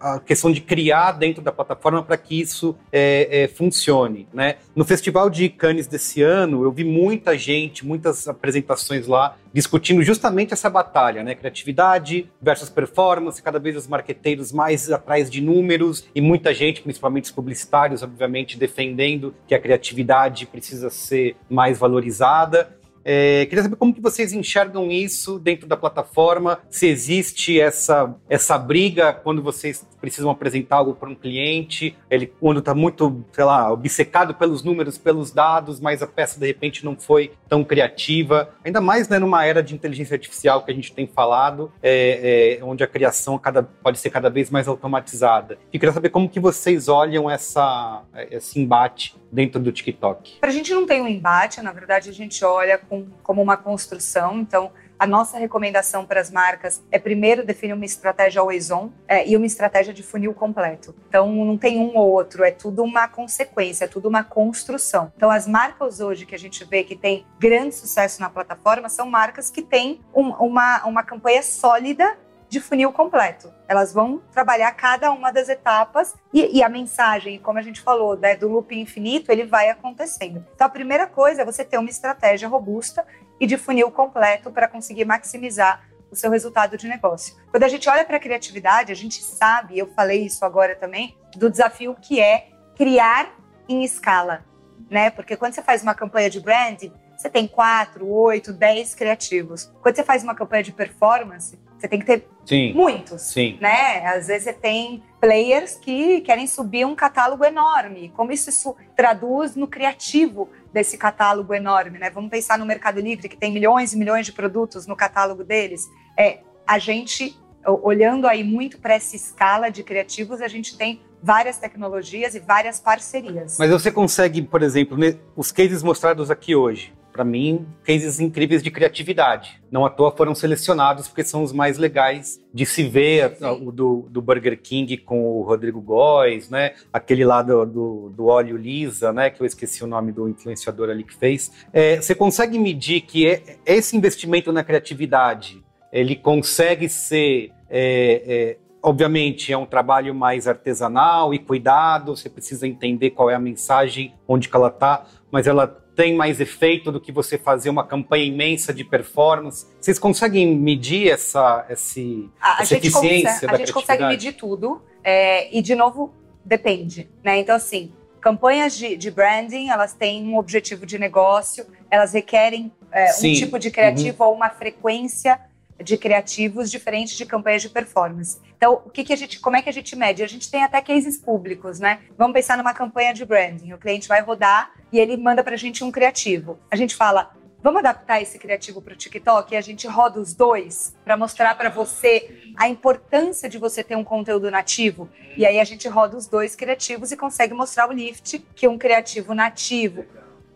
a 0.00 0.20
questão 0.20 0.52
de 0.52 0.60
criar 0.60 1.12
dentro 1.12 1.42
da 1.42 1.52
plataforma 1.52 2.02
para 2.02 2.16
que 2.16 2.40
isso 2.40 2.76
é, 2.92 3.44
é, 3.44 3.48
funcione. 3.48 4.28
Né? 4.32 4.56
No 4.74 4.84
Festival 4.84 5.30
de 5.30 5.48
Cannes 5.48 5.86
desse 5.86 6.22
ano, 6.22 6.64
eu 6.64 6.72
vi 6.72 6.84
muita 6.84 7.36
gente, 7.36 7.86
muitas 7.86 8.28
apresentações 8.28 9.06
lá, 9.06 9.36
discutindo 9.52 10.02
justamente 10.02 10.52
essa 10.52 10.70
batalha, 10.70 11.22
né? 11.22 11.34
Criatividade 11.34 12.30
versus 12.40 12.70
performance, 12.70 13.42
cada 13.42 13.58
vez 13.58 13.76
os 13.76 13.86
marqueteiros 13.86 14.50
mais 14.50 14.90
atrás 14.90 15.30
de 15.30 15.40
números 15.40 16.06
e 16.14 16.20
muita 16.20 16.54
gente, 16.54 16.80
principalmente 16.80 17.24
os 17.24 17.30
publicitários, 17.30 18.02
obviamente, 18.02 18.58
defendendo 18.58 19.34
que 19.46 19.54
a 19.54 19.60
criatividade 19.60 20.46
precisa 20.46 20.88
ser 20.88 21.36
mais 21.50 21.78
valorizada. 21.78 22.81
É, 23.04 23.46
queria 23.46 23.62
saber 23.62 23.76
como 23.76 23.94
que 23.94 24.00
vocês 24.00 24.32
enxergam 24.32 24.90
isso 24.90 25.38
dentro 25.38 25.66
da 25.66 25.76
plataforma, 25.76 26.60
se 26.70 26.86
existe 26.86 27.60
essa, 27.60 28.14
essa 28.28 28.58
briga 28.58 29.12
quando 29.12 29.42
vocês 29.42 29.86
precisam 30.00 30.30
apresentar 30.30 30.76
algo 30.76 30.94
para 30.94 31.08
um 31.08 31.14
cliente, 31.14 31.96
ele 32.10 32.26
quando 32.26 32.58
está 32.58 32.74
muito, 32.74 33.24
sei 33.32 33.44
lá, 33.44 33.72
obcecado 33.72 34.34
pelos 34.34 34.62
números, 34.62 34.98
pelos 34.98 35.30
dados, 35.30 35.80
mas 35.80 36.02
a 36.02 36.06
peça 36.06 36.40
de 36.40 36.46
repente 36.46 36.84
não 36.84 36.96
foi 36.96 37.32
tão 37.48 37.62
criativa, 37.62 38.50
ainda 38.64 38.80
mais 38.80 39.08
né, 39.08 39.18
numa 39.18 39.44
era 39.44 39.62
de 39.62 39.74
inteligência 39.74 40.14
artificial 40.14 40.64
que 40.64 40.72
a 40.72 40.74
gente 40.74 40.92
tem 40.92 41.06
falado, 41.06 41.72
é, 41.82 42.58
é, 42.60 42.64
onde 42.64 42.82
a 42.82 42.86
criação 42.86 43.38
cada, 43.38 43.62
pode 43.62 43.98
ser 43.98 44.10
cada 44.10 44.28
vez 44.28 44.50
mais 44.50 44.66
automatizada. 44.66 45.58
E 45.72 45.78
queria 45.78 45.92
saber 45.92 46.08
como 46.08 46.28
que 46.28 46.40
vocês 46.40 46.88
olham 46.88 47.30
essa, 47.30 48.02
esse 48.30 48.60
embate 48.60 49.14
dentro 49.32 49.58
do 49.58 49.72
TikTok. 49.72 50.38
Para 50.38 50.50
a 50.50 50.52
gente 50.52 50.74
não 50.74 50.86
tem 50.86 51.00
um 51.00 51.08
embate, 51.08 51.62
na 51.62 51.72
verdade 51.72 52.10
a 52.10 52.12
gente 52.12 52.44
olha 52.44 52.76
com, 52.76 53.06
como 53.22 53.40
uma 53.40 53.56
construção. 53.56 54.38
Então, 54.40 54.70
a 55.02 55.06
nossa 55.06 55.36
recomendação 55.36 56.06
para 56.06 56.20
as 56.20 56.30
marcas 56.30 56.80
é 56.88 56.96
primeiro 56.96 57.44
definir 57.44 57.72
uma 57.72 57.84
estratégia 57.84 58.40
always 58.40 58.70
on 58.70 58.90
é, 59.08 59.28
e 59.28 59.36
uma 59.36 59.46
estratégia 59.46 59.92
de 59.92 60.00
funil 60.00 60.32
completo. 60.32 60.94
Então, 61.08 61.28
não 61.44 61.58
tem 61.58 61.80
um 61.80 61.96
ou 61.96 62.08
outro, 62.08 62.44
é 62.44 62.52
tudo 62.52 62.84
uma 62.84 63.08
consequência, 63.08 63.86
é 63.86 63.88
tudo 63.88 64.08
uma 64.08 64.22
construção. 64.22 65.12
Então, 65.16 65.28
as 65.28 65.48
marcas 65.48 65.98
hoje 65.98 66.24
que 66.24 66.36
a 66.36 66.38
gente 66.38 66.64
vê 66.64 66.84
que 66.84 66.94
tem 66.94 67.26
grande 67.36 67.74
sucesso 67.74 68.20
na 68.20 68.30
plataforma 68.30 68.88
são 68.88 69.10
marcas 69.10 69.50
que 69.50 69.62
têm 69.62 70.00
um, 70.14 70.28
uma, 70.34 70.84
uma 70.84 71.02
campanha 71.02 71.42
sólida 71.42 72.16
de 72.52 72.60
funil 72.60 72.92
completo. 72.92 73.50
Elas 73.66 73.94
vão 73.94 74.20
trabalhar 74.30 74.70
cada 74.72 75.10
uma 75.10 75.32
das 75.32 75.48
etapas 75.48 76.14
e, 76.34 76.58
e 76.58 76.62
a 76.62 76.68
mensagem, 76.68 77.38
como 77.38 77.58
a 77.58 77.62
gente 77.62 77.80
falou, 77.80 78.14
né, 78.14 78.36
do 78.36 78.46
loop 78.46 78.78
infinito, 78.78 79.32
ele 79.32 79.46
vai 79.46 79.70
acontecendo. 79.70 80.44
Então, 80.54 80.66
a 80.66 80.70
primeira 80.70 81.06
coisa 81.06 81.40
é 81.40 81.44
você 81.46 81.64
ter 81.64 81.78
uma 81.78 81.88
estratégia 81.88 82.46
robusta 82.46 83.06
e 83.40 83.46
de 83.46 83.56
funil 83.56 83.90
completo 83.90 84.50
para 84.50 84.68
conseguir 84.68 85.06
maximizar 85.06 85.88
o 86.10 86.14
seu 86.14 86.30
resultado 86.30 86.76
de 86.76 86.86
negócio. 86.86 87.34
Quando 87.50 87.62
a 87.62 87.68
gente 87.68 87.88
olha 87.88 88.04
para 88.04 88.18
a 88.18 88.20
criatividade, 88.20 88.92
a 88.92 88.94
gente 88.94 89.22
sabe, 89.22 89.78
eu 89.78 89.86
falei 89.94 90.26
isso 90.26 90.44
agora 90.44 90.76
também, 90.76 91.16
do 91.34 91.48
desafio 91.48 91.96
que 92.02 92.20
é 92.20 92.48
criar 92.76 93.34
em 93.66 93.82
escala, 93.82 94.44
né? 94.90 95.08
Porque 95.08 95.38
quando 95.38 95.54
você 95.54 95.62
faz 95.62 95.82
uma 95.82 95.94
campanha 95.94 96.28
de 96.28 96.38
brand, 96.38 96.82
você 97.16 97.30
tem 97.30 97.48
quatro, 97.48 98.06
oito, 98.06 98.52
dez 98.52 98.94
criativos. 98.94 99.72
Quando 99.80 99.96
você 99.96 100.04
faz 100.04 100.22
uma 100.22 100.34
campanha 100.34 100.64
de 100.64 100.72
performance, 100.72 101.58
você 101.82 101.88
tem 101.88 101.98
que 101.98 102.06
ter 102.06 102.28
Sim. 102.44 102.72
muitos, 102.74 103.22
Sim. 103.22 103.58
né? 103.60 104.06
Às 104.06 104.28
vezes 104.28 104.44
você 104.44 104.52
tem 104.52 105.02
players 105.20 105.74
que 105.74 106.20
querem 106.20 106.46
subir 106.46 106.86
um 106.86 106.94
catálogo 106.94 107.44
enorme. 107.44 108.12
Como 108.14 108.30
isso, 108.30 108.50
isso 108.50 108.76
traduz 108.96 109.56
no 109.56 109.66
criativo 109.66 110.48
desse 110.72 110.96
catálogo 110.96 111.52
enorme, 111.52 111.98
né? 111.98 112.08
Vamos 112.08 112.30
pensar 112.30 112.56
no 112.56 112.64
Mercado 112.64 113.00
Livre, 113.00 113.28
que 113.28 113.36
tem 113.36 113.52
milhões 113.52 113.92
e 113.92 113.98
milhões 113.98 114.26
de 114.26 114.32
produtos 114.32 114.86
no 114.86 114.94
catálogo 114.94 115.42
deles. 115.42 115.90
É, 116.16 116.38
a 116.64 116.78
gente, 116.78 117.36
olhando 117.66 118.28
aí 118.28 118.44
muito 118.44 118.78
para 118.78 118.94
essa 118.94 119.16
escala 119.16 119.68
de 119.68 119.82
criativos, 119.82 120.40
a 120.40 120.46
gente 120.46 120.78
tem 120.78 121.00
várias 121.20 121.58
tecnologias 121.58 122.36
e 122.36 122.38
várias 122.38 122.78
parcerias. 122.78 123.56
Mas 123.58 123.70
você 123.70 123.90
consegue, 123.90 124.40
por 124.42 124.62
exemplo, 124.62 124.96
os 125.34 125.50
cases 125.50 125.82
mostrados 125.82 126.30
aqui 126.30 126.54
hoje, 126.54 126.92
para 127.12 127.24
mim, 127.24 127.66
cases 127.84 128.18
incríveis 128.18 128.62
de 128.62 128.70
criatividade. 128.70 129.60
Não 129.70 129.84
à 129.84 129.90
toa 129.90 130.10
foram 130.10 130.34
selecionados 130.34 131.06
porque 131.06 131.22
são 131.22 131.42
os 131.42 131.52
mais 131.52 131.76
legais 131.76 132.40
de 132.52 132.64
se 132.64 132.82
ver, 132.82 133.36
o 133.60 133.70
do, 133.70 134.06
do, 134.10 134.22
Burger 134.22 134.58
King 134.60 134.96
com 134.96 135.22
o 135.22 135.42
Rodrigo 135.42 135.80
Góes, 135.80 136.48
né? 136.48 136.72
Aquele 136.92 137.24
lá 137.24 137.42
do, 137.42 137.66
do, 137.66 138.12
do, 138.16 138.26
óleo 138.26 138.56
Lisa, 138.56 139.12
né? 139.12 139.30
Que 139.30 139.42
eu 139.42 139.46
esqueci 139.46 139.84
o 139.84 139.86
nome 139.86 140.10
do 140.12 140.28
influenciador 140.28 140.88
ali 140.88 141.04
que 141.04 141.14
fez. 141.14 141.52
É, 141.72 141.96
você 141.96 142.14
consegue 142.14 142.58
medir 142.58 143.02
que 143.02 143.26
é, 143.26 143.58
esse 143.66 143.96
investimento 143.96 144.50
na 144.52 144.64
criatividade, 144.64 145.62
ele 145.92 146.16
consegue 146.16 146.88
ser... 146.88 147.52
É, 147.68 148.22
é, 148.26 148.56
obviamente 148.82 149.52
é 149.52 149.56
um 149.56 149.64
trabalho 149.64 150.12
mais 150.14 150.48
artesanal 150.48 151.32
e 151.32 151.38
cuidado, 151.38 152.16
você 152.16 152.28
precisa 152.28 152.66
entender 152.66 153.10
qual 153.10 153.30
é 153.30 153.34
a 153.34 153.38
mensagem, 153.38 154.12
onde 154.26 154.48
que 154.48 154.56
ela 154.56 154.68
está, 154.68 155.06
mas 155.30 155.46
ela 155.46 155.81
tem 155.94 156.14
mais 156.14 156.40
efeito 156.40 156.90
do 156.90 157.00
que 157.00 157.12
você 157.12 157.36
fazer 157.36 157.70
uma 157.70 157.86
campanha 157.86 158.24
imensa 158.24 158.72
de 158.72 158.84
performance? 158.84 159.66
Vocês 159.80 159.98
conseguem 159.98 160.56
medir 160.56 161.10
essa, 161.10 161.66
esse, 161.68 162.30
a, 162.40 162.62
essa 162.62 162.74
a 162.74 162.78
eficiência 162.78 163.46
da 163.46 163.54
A 163.54 163.58
gente 163.58 163.72
consegue 163.72 164.04
medir 164.06 164.32
tudo 164.32 164.82
é, 165.04 165.54
e, 165.56 165.60
de 165.60 165.74
novo, 165.74 166.14
depende. 166.44 167.08
Né? 167.22 167.38
Então, 167.38 167.54
assim, 167.54 167.92
campanhas 168.20 168.76
de, 168.76 168.96
de, 168.96 169.10
branding, 169.10 169.68
elas 169.68 169.92
têm 169.92 170.24
um 170.24 170.38
objetivo 170.38 170.86
de 170.86 170.98
negócio, 170.98 171.66
elas 171.90 172.12
requerem 172.12 172.72
é, 172.90 173.10
um 173.10 173.32
tipo 173.34 173.58
de 173.58 173.70
criativo 173.70 174.24
uhum. 174.24 174.30
ou 174.30 174.36
uma 174.36 174.50
frequência 174.50 175.38
de 175.82 175.96
criativos 175.96 176.70
diferente 176.70 177.16
de 177.16 177.26
campanhas 177.26 177.62
de 177.62 177.68
performance. 177.68 178.40
Então, 178.56 178.82
o 178.84 178.90
que, 178.90 179.04
que 179.04 179.12
a 179.12 179.16
gente, 179.16 179.40
como 179.40 179.56
é 179.56 179.62
que 179.62 179.68
a 179.68 179.72
gente 179.72 179.96
mede? 179.96 180.22
A 180.22 180.26
gente 180.26 180.50
tem 180.50 180.62
até 180.62 180.80
cases 180.80 181.18
públicos, 181.18 181.80
né? 181.80 182.00
Vamos 182.16 182.32
pensar 182.32 182.56
numa 182.56 182.72
campanha 182.72 183.12
de 183.12 183.24
branding. 183.24 183.72
O 183.72 183.78
cliente 183.78 184.08
vai 184.08 184.20
rodar 184.20 184.72
e 184.92 184.98
ele 184.98 185.16
manda 185.16 185.42
para 185.42 185.54
a 185.54 185.58
gente 185.58 185.82
um 185.82 185.90
criativo. 185.90 186.58
A 186.70 186.76
gente 186.76 186.94
fala, 186.94 187.32
vamos 187.62 187.80
adaptar 187.80 188.20
esse 188.20 188.38
criativo 188.38 188.82
para 188.82 188.94
o 188.94 188.96
TikTok 188.96 189.52
e 189.52 189.56
a 189.56 189.60
gente 189.60 189.86
roda 189.86 190.20
os 190.20 190.34
dois 190.34 190.94
para 191.04 191.16
mostrar 191.16 191.54
para 191.56 191.70
você 191.70 192.52
a 192.56 192.68
importância 192.68 193.48
de 193.48 193.58
você 193.58 193.82
ter 193.82 193.96
um 193.96 194.04
conteúdo 194.04 194.50
nativo. 194.50 195.08
E 195.36 195.46
aí 195.46 195.58
a 195.58 195.64
gente 195.64 195.88
roda 195.88 196.16
os 196.16 196.26
dois 196.26 196.56
criativos 196.56 197.12
e 197.12 197.16
consegue 197.16 197.54
mostrar 197.54 197.88
o 197.88 197.92
lift 197.92 198.38
que 198.54 198.68
um 198.68 198.78
criativo 198.78 199.34
nativo 199.34 200.04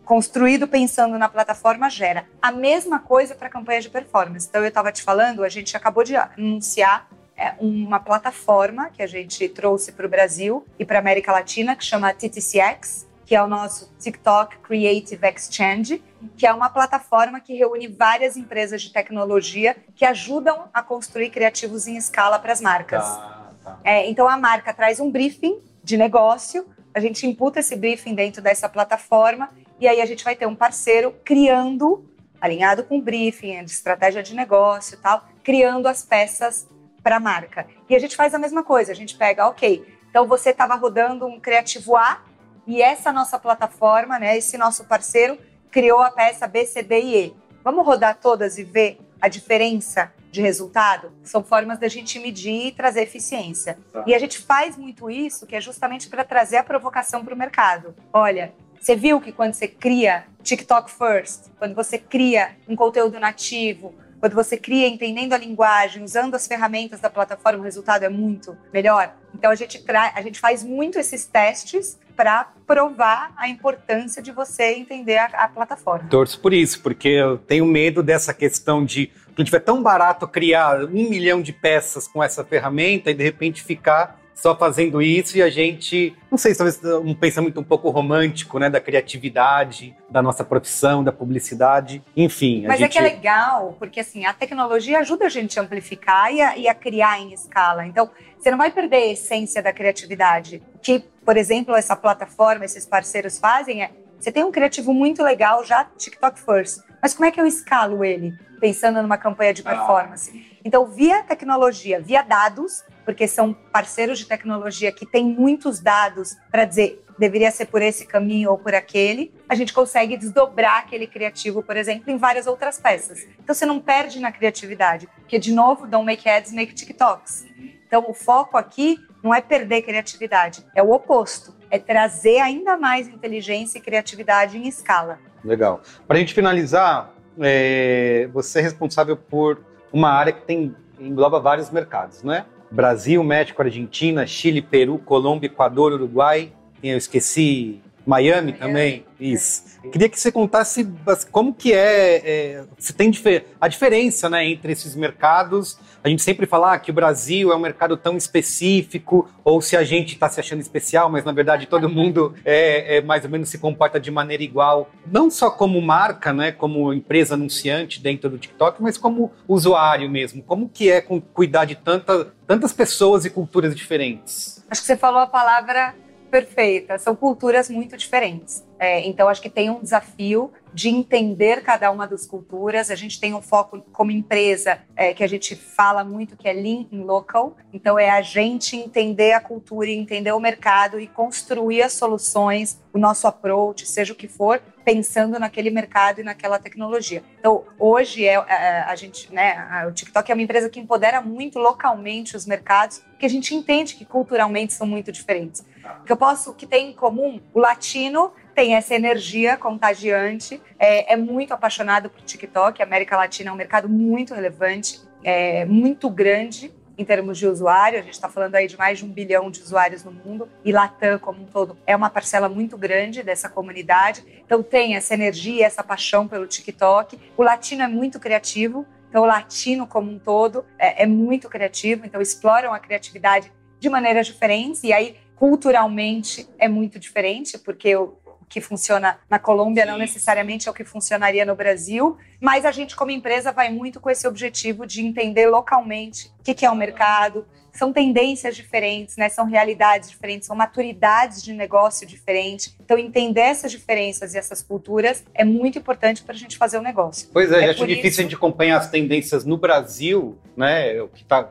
construído 0.07 0.69
pensando 0.69 1.17
na 1.19 1.27
plataforma 1.27 1.89
gera. 1.89 2.25
A 2.41 2.49
mesma 2.49 2.97
coisa 2.97 3.35
para 3.35 3.49
campanha 3.49 3.81
de 3.81 3.89
performance. 3.89 4.47
Então, 4.47 4.61
eu 4.61 4.69
estava 4.69 4.89
te 4.89 5.03
falando, 5.03 5.43
a 5.43 5.49
gente 5.49 5.75
acabou 5.75 6.03
de 6.03 6.15
anunciar 6.15 7.09
é 7.39 7.53
uma 7.59 7.99
plataforma 7.99 8.89
que 8.89 9.03
a 9.03 9.05
gente 9.05 9.47
trouxe 9.47 9.91
para 9.91 10.07
o 10.07 10.09
Brasil 10.09 10.65
e 10.79 10.83
para 10.83 10.97
a 10.97 11.01
América 11.01 11.31
Latina, 11.31 11.75
que 11.75 11.85
chama 11.85 12.11
TTCX, 12.11 13.05
que 13.27 13.35
é 13.35 13.43
o 13.43 13.45
nosso 13.45 13.93
TikTok 13.99 14.57
Creative 14.57 15.27
Exchange, 15.27 16.03
que 16.35 16.47
é 16.47 16.51
uma 16.51 16.67
plataforma 16.67 17.39
que 17.39 17.53
reúne 17.53 17.87
várias 17.87 18.37
empresas 18.37 18.81
de 18.81 18.91
tecnologia 18.91 19.77
que 19.95 20.03
ajudam 20.03 20.63
a 20.73 20.81
construir 20.81 21.29
criativos 21.29 21.85
em 21.85 21.95
escala 21.95 22.39
para 22.39 22.53
as 22.53 22.59
marcas. 22.59 23.03
Tá, 23.03 23.51
tá. 23.63 23.79
É, 23.83 24.09
então 24.09 24.27
a 24.27 24.35
marca 24.35 24.73
traz 24.73 24.99
um 24.99 25.11
briefing 25.11 25.59
de 25.83 25.95
negócio, 25.95 26.65
a 26.91 26.99
gente 26.99 27.27
imputa 27.27 27.59
esse 27.59 27.75
briefing 27.75 28.15
dentro 28.15 28.41
dessa 28.41 28.67
plataforma 28.67 29.47
e 29.79 29.87
aí 29.87 30.01
a 30.01 30.05
gente 30.05 30.23
vai 30.23 30.35
ter 30.35 30.45
um 30.45 30.55
parceiro 30.55 31.13
criando, 31.23 32.05
alinhado 32.39 32.83
com 32.83 32.97
o 32.97 33.01
briefing, 33.01 33.63
de 33.63 33.71
estratégia 33.71 34.23
de 34.23 34.35
negócio 34.35 34.95
e 34.95 34.97
tal, 34.97 35.27
criando 35.43 35.87
as 35.87 36.03
peças 36.03 36.67
para 37.03 37.17
a 37.17 37.19
marca. 37.19 37.67
E 37.89 37.95
a 37.95 37.99
gente 37.99 38.15
faz 38.15 38.33
a 38.33 38.39
mesma 38.39 38.63
coisa, 38.63 38.91
a 38.91 38.95
gente 38.95 39.15
pega, 39.15 39.47
ok, 39.47 39.85
então 40.09 40.27
você 40.27 40.49
estava 40.49 40.75
rodando 40.75 41.25
um 41.25 41.39
criativo 41.39 41.95
A 41.95 42.21
e 42.65 42.81
essa 42.81 43.13
nossa 43.13 43.39
plataforma, 43.39 44.19
né, 44.19 44.37
esse 44.37 44.57
nosso 44.57 44.85
parceiro, 44.85 45.37
criou 45.71 46.01
a 46.01 46.11
peça 46.11 46.47
B, 46.47 46.65
C, 46.65 46.83
D 46.83 46.99
e 46.99 47.25
E. 47.25 47.35
Vamos 47.63 47.85
rodar 47.85 48.17
todas 48.19 48.57
e 48.57 48.63
ver 48.63 48.99
a 49.21 49.27
diferença 49.27 50.11
de 50.31 50.41
resultado? 50.41 51.11
São 51.23 51.43
formas 51.43 51.79
da 51.79 51.87
gente 51.87 52.19
medir 52.19 52.67
e 52.67 52.71
trazer 52.71 53.01
eficiência. 53.01 53.77
Tá. 53.91 54.03
E 54.05 54.13
a 54.13 54.19
gente 54.19 54.39
faz 54.39 54.77
muito 54.77 55.09
isso, 55.09 55.45
que 55.45 55.55
é 55.55 55.61
justamente 55.61 56.09
para 56.09 56.23
trazer 56.23 56.57
a 56.57 56.63
provocação 56.63 57.23
para 57.23 57.33
o 57.33 57.37
mercado. 57.37 57.95
Olha, 58.11 58.53
você 58.79 58.95
viu 58.95 59.19
que 59.19 59.31
quando 59.31 59.53
você 59.53 59.67
cria 59.67 60.25
TikTok 60.43 60.89
First, 60.91 61.51
quando 61.59 61.75
você 61.75 61.97
cria 61.97 62.51
um 62.67 62.75
conteúdo 62.75 63.19
nativo, 63.19 63.93
quando 64.19 64.33
você 64.33 64.57
cria 64.57 64.87
entendendo 64.87 65.33
a 65.33 65.37
linguagem, 65.37 66.03
usando 66.03 66.35
as 66.35 66.47
ferramentas 66.47 66.99
da 66.99 67.09
plataforma, 67.09 67.59
o 67.59 67.63
resultado 67.63 68.03
é 68.03 68.09
muito 68.09 68.57
melhor. 68.73 69.13
Então 69.33 69.51
a 69.51 69.55
gente, 69.55 69.83
a 70.13 70.21
gente 70.21 70.39
faz 70.39 70.63
muito 70.63 70.97
esses 70.97 71.25
testes 71.25 71.99
para 72.15 72.51
provar 72.65 73.31
a 73.37 73.47
importância 73.47 74.23
de 74.23 74.31
você 74.31 74.73
entender 74.73 75.17
a, 75.17 75.25
a, 75.25 75.47
plataforma. 75.47 76.09
Torço 76.09 76.39
por 76.39 76.51
isso, 76.51 76.81
porque 76.81 77.09
eu 77.09 77.37
tenho 77.37 77.63
medo 77.65 78.01
dessa 78.01 78.33
questão 78.33 78.83
de 78.83 79.11
que 79.35 79.43
tiver 79.43 79.59
tão 79.59 79.83
barato 79.83 80.27
criar 80.27 80.83
um 80.85 81.09
milhão 81.09 81.43
de 81.43 81.53
peças 81.53 82.07
com 82.07 82.23
essa 82.23 82.43
ferramenta 82.43 83.11
e 83.11 83.13
de 83.13 83.23
repente 83.23 83.61
ficar 83.61 84.19
só 84.37 84.55
fazendo 84.55 85.01
isso 85.01 85.35
e 85.35 85.41
a 85.41 85.49
gente, 85.49 86.15
não 86.29 86.37
sei, 86.37 86.53
talvez 86.53 86.79
um 87.03 87.15
pensamento 87.15 87.59
um 87.59 87.63
pouco 87.63 87.89
romântico, 87.89 88.59
né, 88.59 88.69
da 88.69 88.79
criatividade, 88.79 89.97
da 90.07 90.21
nossa 90.21 90.43
profissão, 90.43 91.03
da 91.03 91.11
publicidade, 91.11 92.03
enfim. 92.15 92.63
Mas 92.67 92.77
gente... 92.77 92.97
é 92.97 93.01
que 93.01 93.07
é 93.07 93.15
legal, 93.15 93.75
porque 93.79 93.99
assim, 93.99 94.27
a 94.27 94.33
tecnologia 94.33 94.99
ajuda 94.99 95.25
a 95.25 95.29
gente 95.29 95.59
a 95.59 95.63
amplificar 95.63 96.31
e 96.31 96.39
a, 96.39 96.55
e 96.55 96.67
a 96.67 96.75
criar 96.75 97.19
em 97.19 97.33
escala. 97.33 97.87
Então, 97.87 98.11
você 98.37 98.51
não 98.51 98.59
vai 98.59 98.69
perder 98.69 98.97
a 98.97 99.11
essência 99.13 99.61
da 99.61 99.73
criatividade. 99.73 100.61
O 100.75 100.79
que, 100.79 101.03
por 101.25 101.35
exemplo, 101.35 101.75
essa 101.75 101.95
plataforma, 101.95 102.63
esses 102.63 102.85
parceiros 102.85 103.39
fazem 103.39 103.81
é, 103.81 103.91
você 104.19 104.31
tem 104.31 104.43
um 104.43 104.51
criativo 104.51 104.93
muito 104.93 105.23
legal 105.23 105.63
já 105.63 105.83
TikTok 105.83 106.39
First, 106.39 106.81
mas 107.01 107.15
como 107.15 107.25
é 107.25 107.31
que 107.31 107.41
eu 107.41 107.45
escalo 107.47 108.05
ele? 108.05 108.33
Pensando 108.59 109.01
numa 109.01 109.17
campanha 109.17 109.53
de 109.53 109.63
ah. 109.65 109.69
performance. 109.71 110.57
Então, 110.63 110.85
via 110.85 111.23
tecnologia, 111.23 111.99
via 111.99 112.21
dados, 112.21 112.83
porque 113.07 113.25
são 113.25 113.53
parceiros 113.53 114.19
de 114.19 114.25
tecnologia 114.25 114.91
que 114.91 115.05
têm 115.05 115.23
muitos 115.23 115.79
dados 115.79 116.35
para 116.51 116.65
dizer 116.65 117.01
deveria 117.17 117.49
ser 117.49 117.67
por 117.67 117.81
esse 117.81 118.05
caminho 118.05 118.51
ou 118.51 118.57
por 118.57 118.75
aquele, 118.75 119.33
a 119.47 119.55
gente 119.55 119.73
consegue 119.73 120.17
desdobrar 120.17 120.79
aquele 120.79 121.07
criativo, 121.07 121.63
por 121.63 121.77
exemplo, 121.77 122.11
em 122.11 122.17
várias 122.17 122.47
outras 122.47 122.79
peças. 122.79 123.25
Então 123.41 123.55
você 123.55 123.65
não 123.65 123.79
perde 123.79 124.19
na 124.19 124.29
criatividade, 124.29 125.07
porque 125.21 125.39
de 125.39 125.53
novo, 125.53 125.87
don't 125.87 126.05
make 126.05 126.27
ads, 126.27 126.51
make 126.51 126.75
TikToks. 126.75 127.47
Então 127.87 128.05
o 128.09 128.13
foco 128.13 128.57
aqui 128.57 128.99
não 129.23 129.33
é 129.33 129.39
perder 129.39 129.83
criatividade, 129.83 130.65
é 130.75 130.83
o 130.83 130.91
oposto, 130.91 131.55
é 131.71 131.79
trazer 131.79 132.39
ainda 132.39 132.75
mais 132.75 133.07
inteligência 133.07 133.77
e 133.77 133.81
criatividade 133.81 134.57
em 134.57 134.67
escala. 134.67 135.17
Legal. 135.45 135.81
Para 136.05 136.17
a 136.17 136.19
gente 136.19 136.33
finalizar, 136.33 137.13
é, 137.39 138.27
você 138.33 138.59
é 138.59 138.61
responsável 138.61 139.15
por 139.15 139.63
uma 139.93 140.11
área 140.11 140.33
que 140.33 140.41
tem 140.41 140.75
engloba 140.99 141.39
vários 141.39 141.69
mercados, 141.69 142.23
né? 142.23 142.45
Brasil, 142.71 143.23
México, 143.23 143.61
Argentina, 143.61 144.25
Chile, 144.25 144.61
Peru, 144.61 144.97
Colômbia, 144.97 145.47
Equador, 145.47 145.93
Uruguai. 145.93 146.51
Eu 146.83 146.97
esqueci 146.97 147.81
Miami, 148.07 148.53
Miami 148.53 148.53
também. 148.53 149.05
Isso. 149.19 149.63
Queria 149.91 150.07
que 150.07 150.19
você 150.19 150.31
contasse 150.31 150.87
como 151.31 151.53
que 151.53 151.73
é, 151.73 152.15
é 152.17 152.63
se 152.77 152.93
tem 152.93 153.11
a 153.59 153.67
diferença 153.67 154.29
né, 154.29 154.45
entre 154.47 154.71
esses 154.71 154.95
mercados. 154.95 155.77
A 156.03 156.07
gente 156.07 156.21
sempre 156.21 156.45
fala 156.45 156.73
ah, 156.73 156.79
que 156.79 156.89
o 156.89 156.93
Brasil 156.93 157.51
é 157.51 157.55
um 157.55 157.59
mercado 157.59 157.97
tão 157.97 158.15
específico, 158.15 159.29
ou 159.43 159.61
se 159.61 159.75
a 159.75 159.83
gente 159.83 160.13
está 160.13 160.29
se 160.29 160.39
achando 160.39 160.61
especial, 160.61 161.09
mas 161.09 161.25
na 161.25 161.31
verdade 161.33 161.65
todo 161.65 161.89
mundo 161.89 162.33
é, 162.45 162.97
é, 162.97 163.01
mais 163.01 163.25
ou 163.25 163.29
menos 163.29 163.49
se 163.49 163.57
comporta 163.57 163.99
de 163.99 164.09
maneira 164.09 164.43
igual, 164.43 164.89
não 165.05 165.29
só 165.29 165.49
como 165.49 165.81
marca, 165.81 166.31
né, 166.31 166.51
como 166.51 166.93
empresa 166.93 167.33
anunciante 167.33 168.01
dentro 168.01 168.29
do 168.29 168.37
TikTok, 168.37 168.81
mas 168.81 168.97
como 168.97 169.33
usuário 169.47 170.09
mesmo. 170.09 170.41
Como 170.43 170.69
que 170.69 170.89
é 170.89 171.01
cuidar 171.01 171.65
de 171.65 171.75
tanta, 171.75 172.31
tantas 172.45 172.71
pessoas 172.71 173.25
e 173.25 173.29
culturas 173.29 173.75
diferentes? 173.75 174.63
Acho 174.69 174.81
que 174.81 174.87
você 174.87 174.95
falou 174.95 175.19
a 175.19 175.27
palavra 175.27 175.93
perfeita. 176.27 176.97
São 176.97 177.15
culturas 177.15 177.69
muito 177.69 177.97
diferentes. 177.97 178.65
É, 178.79 179.05
então, 179.07 179.27
acho 179.27 179.41
que 179.41 179.49
tem 179.49 179.69
um 179.69 179.81
desafio 179.81 180.51
de 180.73 180.89
entender 180.89 181.63
cada 181.63 181.89
uma 181.89 182.05
das 182.05 182.25
culturas. 182.27 182.91
A 182.91 182.95
gente 182.95 183.19
tem 183.19 183.33
um 183.33 183.41
foco 183.41 183.81
como 183.91 184.11
empresa 184.11 184.79
é, 184.95 185.13
que 185.13 185.23
a 185.23 185.27
gente 185.27 185.55
fala 185.55 186.03
muito 186.03 186.37
que 186.37 186.47
é 186.47 186.53
Lean 186.53 186.85
in 186.91 187.03
Local. 187.03 187.57
Então, 187.73 187.97
é 187.97 188.09
a 188.09 188.21
gente 188.21 188.75
entender 188.75 189.33
a 189.33 189.39
cultura, 189.39 189.89
entender 189.89 190.31
o 190.31 190.39
mercado 190.39 190.99
e 190.99 191.07
construir 191.07 191.81
as 191.81 191.93
soluções, 191.93 192.79
o 192.93 192.99
nosso 192.99 193.27
approach, 193.27 193.85
seja 193.85 194.13
o 194.13 194.15
que 194.15 194.27
for, 194.27 194.61
pensando 194.85 195.39
naquele 195.39 195.69
mercado 195.69 196.21
e 196.21 196.23
naquela 196.23 196.59
tecnologia. 196.59 197.23
Então, 197.39 197.65
hoje 197.77 198.25
é, 198.25 198.33
é 198.33 198.81
a 198.87 198.95
gente, 198.95 199.33
né, 199.33 199.85
o 199.87 199.91
TikTok 199.91 200.31
é 200.31 200.33
uma 200.33 200.43
empresa 200.43 200.69
que 200.69 200.79
empodera 200.79 201.21
muito 201.21 201.59
localmente 201.59 202.37
os 202.37 202.45
mercados, 202.45 202.99
porque 203.09 203.25
a 203.25 203.29
gente 203.29 203.53
entende 203.53 203.95
que 203.95 204.05
culturalmente 204.05 204.73
são 204.73 204.87
muito 204.87 205.11
diferentes. 205.11 205.65
O 206.01 206.03
que 206.05 206.11
eu 206.11 206.17
posso, 206.17 206.53
que 206.53 206.65
tem 206.65 206.91
em 206.91 206.93
comum, 206.93 207.41
o 207.53 207.59
latino 207.59 208.31
tem 208.57 208.73
essa 208.73 208.95
energia 208.95 209.55
contagiante, 209.55 210.59
é, 210.79 211.13
é 211.13 211.15
muito 211.15 211.53
apaixonado 211.53 212.09
por 212.09 212.23
TikTok. 212.23 212.81
A 212.81 212.85
América 212.87 213.15
Latina 213.15 213.51
é 213.51 213.53
um 213.53 213.55
mercado 213.55 213.87
muito 213.87 214.33
relevante, 214.33 214.99
é, 215.23 215.63
muito 215.65 216.09
grande 216.09 216.73
em 216.97 217.05
termos 217.05 217.37
de 217.37 217.45
usuário. 217.45 217.99
A 217.99 218.01
gente 218.01 218.13
está 218.13 218.27
falando 218.27 218.55
aí 218.55 218.65
de 218.65 218.75
mais 218.75 218.97
de 218.97 219.05
um 219.05 219.09
bilhão 219.09 219.51
de 219.51 219.61
usuários 219.61 220.03
no 220.03 220.11
mundo 220.11 220.49
e 220.65 220.71
Latam 220.71 221.19
como 221.19 221.43
um 221.43 221.45
todo 221.45 221.77
é 221.85 221.95
uma 221.95 222.09
parcela 222.09 222.49
muito 222.49 222.75
grande 222.75 223.21
dessa 223.21 223.47
comunidade. 223.47 224.25
Então 224.43 224.63
tem 224.63 224.95
essa 224.95 225.13
energia, 225.13 225.63
essa 225.63 225.83
paixão 225.83 226.27
pelo 226.27 226.47
TikTok. 226.47 227.19
O 227.37 227.43
latino 227.43 227.83
é 227.83 227.87
muito 227.87 228.19
criativo. 228.19 228.87
Então, 229.07 229.21
o 229.21 229.25
latino 229.27 229.85
como 229.85 230.11
um 230.11 230.17
todo 230.17 230.65
é, 230.79 231.03
é 231.03 231.05
muito 231.05 231.47
criativo, 231.47 232.05
então 232.05 232.19
exploram 232.19 232.73
a 232.73 232.79
criatividade 232.79 233.53
de 233.79 233.87
maneiras 233.87 234.27
diferentes, 234.27 234.83
e 234.83 234.91
aí 234.91 235.15
culturalmente 235.35 236.45
é 236.59 236.67
muito 236.67 236.99
diferente, 236.99 237.57
porque 237.57 237.95
o, 237.95 238.17
que 238.49 238.61
funciona 238.61 239.19
na 239.29 239.37
Colômbia 239.37 239.83
Sim. 239.83 239.91
não 239.91 239.97
necessariamente 239.97 240.67
é 240.67 240.71
o 240.71 240.73
que 240.73 240.83
funcionaria 240.83 241.45
no 241.45 241.55
Brasil, 241.55 242.17
mas 242.39 242.65
a 242.65 242.71
gente, 242.71 242.95
como 242.95 243.11
empresa, 243.11 243.51
vai 243.51 243.69
muito 243.69 243.99
com 243.99 244.09
esse 244.09 244.27
objetivo 244.27 244.85
de 244.85 245.05
entender 245.05 245.47
localmente 245.47 246.31
o 246.39 246.43
que, 246.43 246.53
que 246.53 246.65
é 246.65 246.71
o 246.71 246.75
mercado. 246.75 247.45
São 247.73 247.93
tendências 247.93 248.55
diferentes, 248.55 249.17
né? 249.17 249.29
são 249.29 249.45
realidades 249.45 250.09
diferentes, 250.09 250.47
são 250.47 250.55
maturidades 250.55 251.43
de 251.43 251.53
negócio 251.53 252.07
diferentes. 252.07 252.75
Então, 252.83 252.97
entender 252.97 253.41
essas 253.41 253.71
diferenças 253.71 254.33
e 254.33 254.37
essas 254.37 254.63
culturas 254.63 255.23
é 255.31 255.43
muito 255.43 255.77
importante 255.77 256.23
para 256.23 256.33
a 256.33 256.37
gente 256.37 256.57
fazer 256.57 256.79
o 256.79 256.81
negócio. 256.81 257.29
Pois 257.31 257.51
é, 257.51 257.65
é 257.65 257.69
acho 257.69 257.85
difícil 257.85 258.09
isso... 258.09 258.21
a 258.21 258.23
gente 258.23 258.35
acompanhar 258.35 258.77
as 258.77 258.89
tendências 258.89 259.45
no 259.45 259.57
Brasil, 259.57 260.39
né? 260.55 260.99
O 261.01 261.07
que 261.07 261.23
tá, 261.23 261.47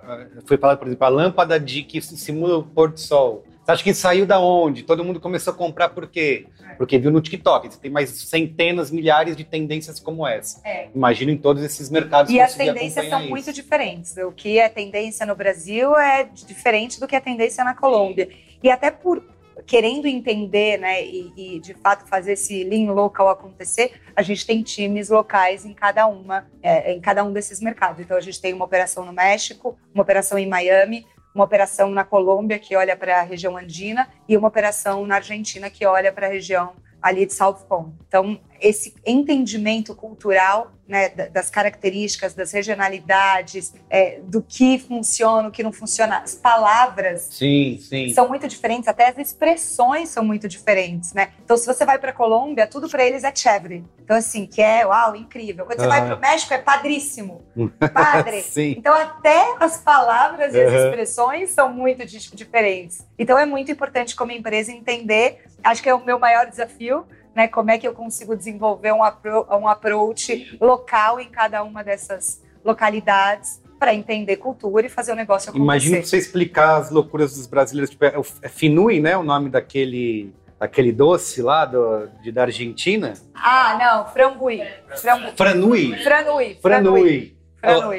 foi 0.46 0.56
falado, 0.56 0.78
por 0.78 0.88
exemplo, 0.88 1.06
a 1.06 1.11
lâmpada 1.11 1.61
de 1.61 1.85
que 1.85 2.00
simula 2.00 2.59
o 2.59 2.64
pôr 2.64 2.90
do 2.90 2.98
sol. 2.98 3.44
Você 3.66 3.72
acha 3.72 3.83
que 3.83 3.94
saiu 3.94 4.24
da 4.24 4.38
onde? 4.38 4.85
Todo 4.85 5.02
mundo 5.02 5.18
começou 5.18 5.52
a 5.52 5.57
comprar 5.57 5.88
por 5.88 6.07
quê? 6.07 6.46
Porque 6.79 7.00
viu 7.00 7.11
no 7.11 7.20
TikTok. 7.20 7.68
Você 7.68 7.81
tem 7.81 7.90
mais 7.90 8.11
centenas, 8.11 8.92
milhares 8.92 9.37
de 9.37 9.42
tendências 9.42 9.98
como 9.98 10.24
essa. 10.24 10.61
É. 10.64 10.87
Imagino 10.94 11.33
em 11.33 11.37
todos 11.37 11.64
esses 11.64 11.90
mercados. 11.90 12.31
E 12.31 12.40
as 12.40 12.55
tendências 12.55 13.09
são 13.09 13.22
isso. 13.22 13.29
muito 13.29 13.52
diferentes. 13.52 14.16
O 14.18 14.31
que 14.31 14.61
é 14.61 14.68
tendência 14.68 15.26
no 15.26 15.35
Brasil 15.35 15.96
é 15.96 16.22
diferente 16.22 17.00
do 17.00 17.09
que 17.09 17.16
é 17.16 17.20
tendência 17.20 17.64
na 17.64 17.74
Colômbia. 17.74 18.29
E 18.62 18.70
até 18.70 18.88
por 18.88 19.20
querendo 19.66 20.07
entender, 20.07 20.79
né, 20.79 21.05
e, 21.05 21.33
e, 21.37 21.59
de 21.59 21.74
fato 21.74 22.07
fazer 22.07 22.35
esse 22.35 22.62
lean 22.62 22.92
local 22.92 23.29
acontecer, 23.29 24.00
a 24.14 24.22
gente 24.22 24.46
tem 24.46 24.62
times 24.62 25.09
locais 25.09 25.64
em 25.64 25.74
cada 25.74 26.07
uma, 26.07 26.46
é, 26.62 26.92
em 26.92 27.00
cada 27.00 27.24
um 27.24 27.33
desses 27.33 27.61
mercados. 27.61 28.00
Então 28.00 28.16
a 28.16 28.20
gente 28.20 28.40
tem 28.40 28.52
uma 28.52 28.64
operação 28.64 29.05
no 29.05 29.12
México, 29.12 29.76
uma 29.92 30.05
operação 30.05 30.38
em 30.38 30.46
Miami, 30.46 31.05
uma 31.37 31.44
operação 31.44 31.90
na 31.90 32.03
Colômbia 32.03 32.59
que 32.59 32.75
olha 32.75 32.96
para 32.96 33.20
a 33.20 33.22
região 33.22 33.59
andina 33.59 34.09
e 34.27 34.35
uma 34.38 34.49
operação 34.49 35.07
na 35.07 35.16
Argentina 35.16 35.68
que 35.68 35.85
olha 35.85 36.11
para 36.11 36.27
a 36.27 36.31
região 36.31 36.72
ali 37.07 37.25
de 37.25 37.33
South 37.33 37.64
Pond. 37.69 37.92
Então, 38.09 38.38
esse 38.61 38.95
entendimento 39.05 39.95
cultural 39.95 40.73
né, 40.88 41.09
das 41.09 41.51
características, 41.51 42.33
das 42.35 42.53
regionalidades, 42.53 43.75
é, 43.90 44.21
do 44.23 44.40
que 44.40 44.79
funciona, 44.79 45.49
o 45.49 45.51
que 45.51 45.62
não 45.62 45.73
funciona. 45.73 46.19
As 46.19 46.35
palavras 46.35 47.29
sim, 47.33 47.79
sim. 47.81 48.09
são 48.11 48.29
muito 48.29 48.47
diferentes, 48.47 48.88
até 48.88 49.09
as 49.09 49.19
expressões 49.19 50.09
são 50.11 50.25
muito 50.25 50.47
diferentes, 50.47 51.12
né? 51.12 51.33
Então, 51.45 51.57
se 51.57 51.66
você 51.66 51.85
vai 51.85 51.99
para 51.99 52.12
Colômbia, 52.12 52.66
tudo 52.66 52.88
para 52.88 53.05
eles 53.05 53.25
é 53.25 53.35
chévere. 53.35 53.85
Então, 54.05 54.16
assim, 54.16 54.47
que 54.47 54.62
é, 54.62 54.87
uau, 54.87 55.16
incrível. 55.16 55.66
Quando 55.66 55.81
você 55.81 55.88
vai 55.88 56.07
para 56.07 56.16
o 56.16 56.21
México, 56.21 56.55
é 56.55 56.59
padríssimo. 56.59 57.42
Padre. 57.92 58.45
então, 58.79 58.95
até 58.95 59.57
as 59.59 59.79
palavras 59.79 60.55
e 60.55 60.62
as 60.62 60.73
expressões 60.73 61.51
são 61.51 61.73
muito 61.73 62.07
diferentes. 62.07 63.05
Então, 63.19 63.37
é 63.37 63.45
muito 63.45 63.73
importante 63.73 64.14
como 64.14 64.31
empresa 64.31 64.71
entender, 64.71 65.45
acho 65.62 65.83
que 65.83 65.88
é 65.88 65.95
o 65.95 66.05
meu 66.05 66.19
maior 66.19 66.49
desafio, 66.49 67.07
né? 67.35 67.49
Como 67.49 67.71
é 67.71 67.79
que 67.79 67.87
eu 67.87 67.92
consigo 67.92 68.37
desenvolver 68.37 68.92
um, 68.92 69.03
apro 69.03 69.47
um 69.51 69.69
approach 69.69 70.57
local 70.61 71.21
em 71.21 71.29
cada 71.29 71.62
uma 71.62 71.85
dessas 71.85 72.42
localidades 72.64 73.62
para 73.79 73.95
entender 73.95 74.37
cultura 74.37 74.87
e 74.87 74.88
fazer 74.88 75.12
o 75.12 75.14
negócio 75.14 75.51
acontecer. 75.51 75.62
Imagina 75.62 76.03
você 76.03 76.16
explicar 76.16 76.77
as 76.77 76.90
loucuras 76.90 77.37
dos 77.37 77.47
brasileiros. 77.47 77.90
Tipo, 77.90 78.07
é, 78.07 78.14
é 78.42 78.49
Finui, 78.49 79.01
né? 79.01 79.16
O 79.16 79.23
nome 79.23 79.51
daquele 79.51 80.33
aquele 80.59 80.90
doce 80.90 81.42
lá 81.42 81.66
do, 81.66 82.09
de, 82.23 82.33
da 82.33 82.42
Argentina? 82.42 83.12
Ah, 83.35 83.77
não, 83.79 84.12
frambui. 84.12 84.62
Franui. 84.97 85.33
Franui. 85.37 85.97
Franui. 86.03 86.59
Franui. 86.61 87.36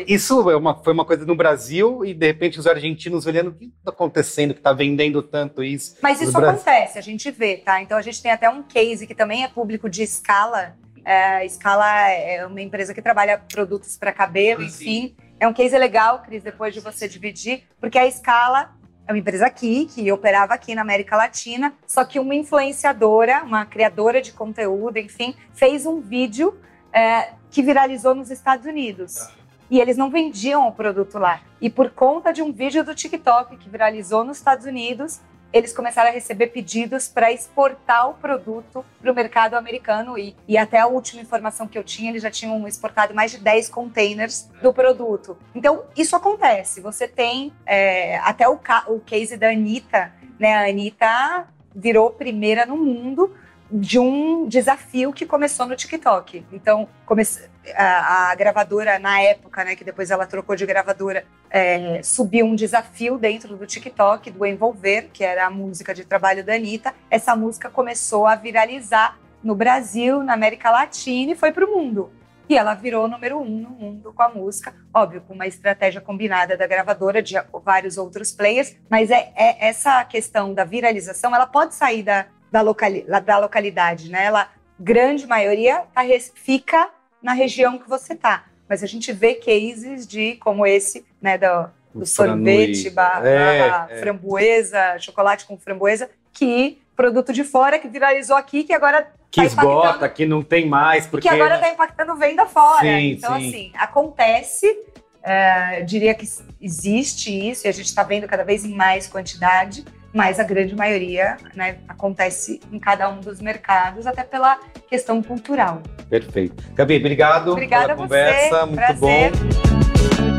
Isso 0.07 0.49
é 0.49 0.55
uma, 0.55 0.75
foi 0.75 0.93
uma 0.93 1.05
coisa 1.05 1.25
no 1.25 1.35
Brasil 1.35 2.05
e 2.05 2.13
de 2.13 2.25
repente 2.25 2.59
os 2.59 2.67
argentinos 2.67 3.25
olhando 3.25 3.49
o 3.49 3.53
que 3.53 3.65
está 3.65 3.91
acontecendo, 3.91 4.53
que 4.53 4.59
está 4.59 4.73
vendendo 4.73 5.21
tanto 5.21 5.63
isso. 5.63 5.97
Mas 6.01 6.21
isso 6.21 6.37
acontece, 6.37 6.97
a 6.97 7.01
gente 7.01 7.29
vê, 7.31 7.57
tá? 7.57 7.81
Então 7.81 7.97
a 7.97 8.01
gente 8.01 8.21
tem 8.21 8.31
até 8.31 8.49
um 8.49 8.63
case 8.63 9.05
que 9.05 9.15
também 9.15 9.43
é 9.43 9.47
público 9.47 9.89
de 9.89 10.03
escala. 10.03 10.75
É, 11.03 11.47
Scala 11.47 12.09
é 12.09 12.45
uma 12.45 12.61
empresa 12.61 12.93
que 12.93 13.01
trabalha 13.01 13.37
produtos 13.37 13.97
para 13.97 14.11
cabelo, 14.11 14.61
enfim. 14.61 15.15
É 15.39 15.47
um 15.47 15.53
case 15.53 15.77
legal, 15.77 16.21
Cris, 16.21 16.43
depois 16.43 16.73
de 16.73 16.81
você 16.81 17.07
dividir, 17.07 17.63
porque 17.79 17.97
a 17.97 18.09
Scala 18.11 18.75
é 19.07 19.13
uma 19.13 19.19
empresa 19.19 19.45
aqui, 19.45 19.85
que 19.85 20.11
operava 20.11 20.53
aqui 20.53 20.75
na 20.75 20.81
América 20.81 21.15
Latina, 21.15 21.73
só 21.87 22.03
que 22.03 22.19
uma 22.19 22.35
influenciadora, 22.35 23.41
uma 23.43 23.65
criadora 23.65 24.21
de 24.21 24.33
conteúdo, 24.33 24.97
enfim, 24.97 25.33
fez 25.53 25.85
um 25.85 26.01
vídeo 26.01 26.59
é, 26.91 27.29
que 27.49 27.61
viralizou 27.61 28.13
nos 28.13 28.29
Estados 28.29 28.65
Unidos. 28.65 29.29
E 29.69 29.79
eles 29.79 29.97
não 29.97 30.09
vendiam 30.09 30.67
o 30.67 30.71
produto 30.71 31.17
lá. 31.17 31.41
E 31.59 31.69
por 31.69 31.89
conta 31.89 32.31
de 32.31 32.41
um 32.41 32.51
vídeo 32.51 32.83
do 32.83 32.95
TikTok 32.95 33.57
que 33.57 33.69
viralizou 33.69 34.23
nos 34.23 34.37
Estados 34.37 34.65
Unidos, 34.65 35.19
eles 35.51 35.73
começaram 35.73 36.09
a 36.09 36.13
receber 36.13 36.47
pedidos 36.47 37.07
para 37.07 37.31
exportar 37.31 38.09
o 38.09 38.13
produto 38.15 38.85
para 39.01 39.11
o 39.11 39.15
mercado 39.15 39.55
americano 39.55 40.17
e, 40.17 40.35
e 40.47 40.57
até 40.57 40.79
a 40.79 40.87
última 40.87 41.21
informação 41.21 41.67
que 41.67 41.77
eu 41.77 41.83
tinha, 41.83 42.11
eles 42.11 42.21
já 42.21 42.31
tinham 42.31 42.67
exportado 42.67 43.13
mais 43.13 43.31
de 43.31 43.37
10 43.39 43.69
containers 43.69 44.49
do 44.61 44.73
produto. 44.73 45.37
Então, 45.55 45.83
isso 45.95 46.15
acontece. 46.15 46.81
Você 46.81 47.07
tem 47.07 47.53
é, 47.65 48.17
até 48.19 48.47
o, 48.47 48.59
o 48.87 48.99
case 48.99 49.37
da 49.37 49.49
Anitta, 49.49 50.13
né? 50.39 50.53
A 50.53 50.69
Anitta 50.69 51.47
virou 51.73 52.09
primeira 52.09 52.65
no 52.65 52.77
mundo 52.77 53.33
de 53.71 53.99
um 53.99 54.47
desafio 54.47 55.11
que 55.11 55.25
começou 55.25 55.65
no 55.65 55.75
TikTok. 55.75 56.45
Então, 56.51 56.87
comece... 57.05 57.49
a, 57.75 58.31
a, 58.31 58.35
gravadora, 58.35 58.99
na 58.99 59.21
época, 59.21 59.63
né, 59.63 59.75
que 59.75 59.83
depois 59.83 60.11
ela 60.11 60.25
trocou 60.25 60.55
de 60.55 60.65
gravadora, 60.65 61.25
é, 61.49 62.01
subiu 62.03 62.45
um 62.45 62.55
desafio 62.55 63.17
dentro 63.17 63.55
do 63.55 63.65
TikTok, 63.65 64.31
do 64.31 64.45
Envolver, 64.45 65.09
que 65.11 65.23
era 65.23 65.45
a 65.45 65.49
música 65.49 65.93
de 65.93 66.05
trabalho 66.05 66.43
da 66.43 66.53
Anitta. 66.53 66.93
Essa 67.09 67.35
música 67.35 67.69
começou 67.69 68.25
a 68.25 68.35
viralizar 68.35 69.17
no 69.43 69.55
Brasil, 69.55 70.23
na 70.23 70.33
América 70.33 70.71
Latina 70.71 71.31
e 71.31 71.35
foi 71.35 71.51
para 71.51 71.65
o 71.65 71.69
mundo. 71.69 72.11
E 72.49 72.57
ela 72.57 72.73
virou 72.73 73.07
número 73.09 73.39
um 73.39 73.45
no 73.45 73.69
mundo 73.69 74.13
com 74.13 74.23
a 74.23 74.29
música, 74.29 74.73
óbvio, 74.93 75.21
com 75.21 75.33
uma 75.33 75.47
estratégia 75.47 75.99
combinada 75.99 76.55
da 76.55 76.65
gravadora, 76.65 77.21
de 77.21 77.35
vários 77.63 77.97
outros 77.97 78.31
players, 78.31 78.75
mas 78.89 79.11
é, 79.11 79.33
é 79.35 79.67
essa 79.67 80.03
questão 80.05 80.53
da 80.53 80.63
viralização, 80.63 81.35
ela 81.35 81.45
pode 81.45 81.75
sair 81.75 82.03
da, 82.03 82.25
da, 82.49 82.61
locali 82.61 83.05
da 83.25 83.37
localidade, 83.37 84.09
né? 84.09 84.23
Ela, 84.23 84.49
grande 84.79 85.27
maioria, 85.27 85.83
tá, 85.93 86.03
fica 86.35 86.89
na 87.21 87.33
região 87.33 87.77
que 87.77 87.89
você 87.89 88.15
tá. 88.15 88.45
Mas 88.67 88.83
a 88.83 88.87
gente 88.87 89.11
vê 89.11 89.35
cases 89.35 90.05
de, 90.05 90.35
como 90.35 90.65
esse, 90.65 91.05
né, 91.21 91.37
do, 91.37 91.69
do 91.93 92.05
sorvete, 92.05 92.89
barra, 92.89 93.27
é, 93.27 93.69
barra 93.69 93.87
é. 93.91 93.99
framboesa, 93.99 94.99
chocolate 94.99 95.45
com 95.45 95.57
framboesa, 95.57 96.09
que 96.33 96.81
produto 96.95 97.31
de 97.31 97.43
fora 97.43 97.79
que 97.79 97.87
viralizou 97.87 98.35
aqui, 98.35 98.63
que 98.63 98.73
agora 98.73 99.11
que 99.29 99.41
tá 99.41 99.45
esgota, 99.45 100.09
que 100.09 100.25
não 100.25 100.41
tem 100.41 100.67
mais, 100.67 101.05
porque 101.05 101.27
que 101.27 101.33
agora 101.33 101.55
está 101.55 101.69
impactando 101.69 102.15
venda 102.15 102.45
fora. 102.45 102.81
Sim, 102.81 103.11
então 103.11 103.39
sim. 103.39 103.47
assim 103.47 103.71
acontece, 103.75 104.85
é, 105.21 105.81
diria 105.81 106.13
que 106.13 106.27
existe 106.59 107.29
isso 107.29 107.67
e 107.67 107.69
a 107.69 107.73
gente 107.73 107.85
está 107.85 108.03
vendo 108.03 108.27
cada 108.27 108.43
vez 108.43 108.65
em 108.65 108.73
mais 108.73 109.07
quantidade 109.07 109.85
mas 110.17 110.39
a 110.39 110.43
grande 110.43 110.75
maioria 110.75 111.37
né, 111.55 111.77
acontece 111.87 112.59
em 112.71 112.79
cada 112.79 113.07
um 113.07 113.19
dos 113.19 113.39
mercados, 113.39 114.07
até 114.07 114.23
pela 114.23 114.59
questão 114.89 115.21
cultural. 115.21 115.83
Perfeito. 116.09 116.63
Gabi, 116.73 116.97
obrigado 116.97 117.51
Obrigada 117.51 117.89
pela 117.89 117.97
conversa, 117.97 118.49
você. 118.49 118.65
muito 118.65 118.75
Prazer. 118.77 119.31
bom. 119.31 120.36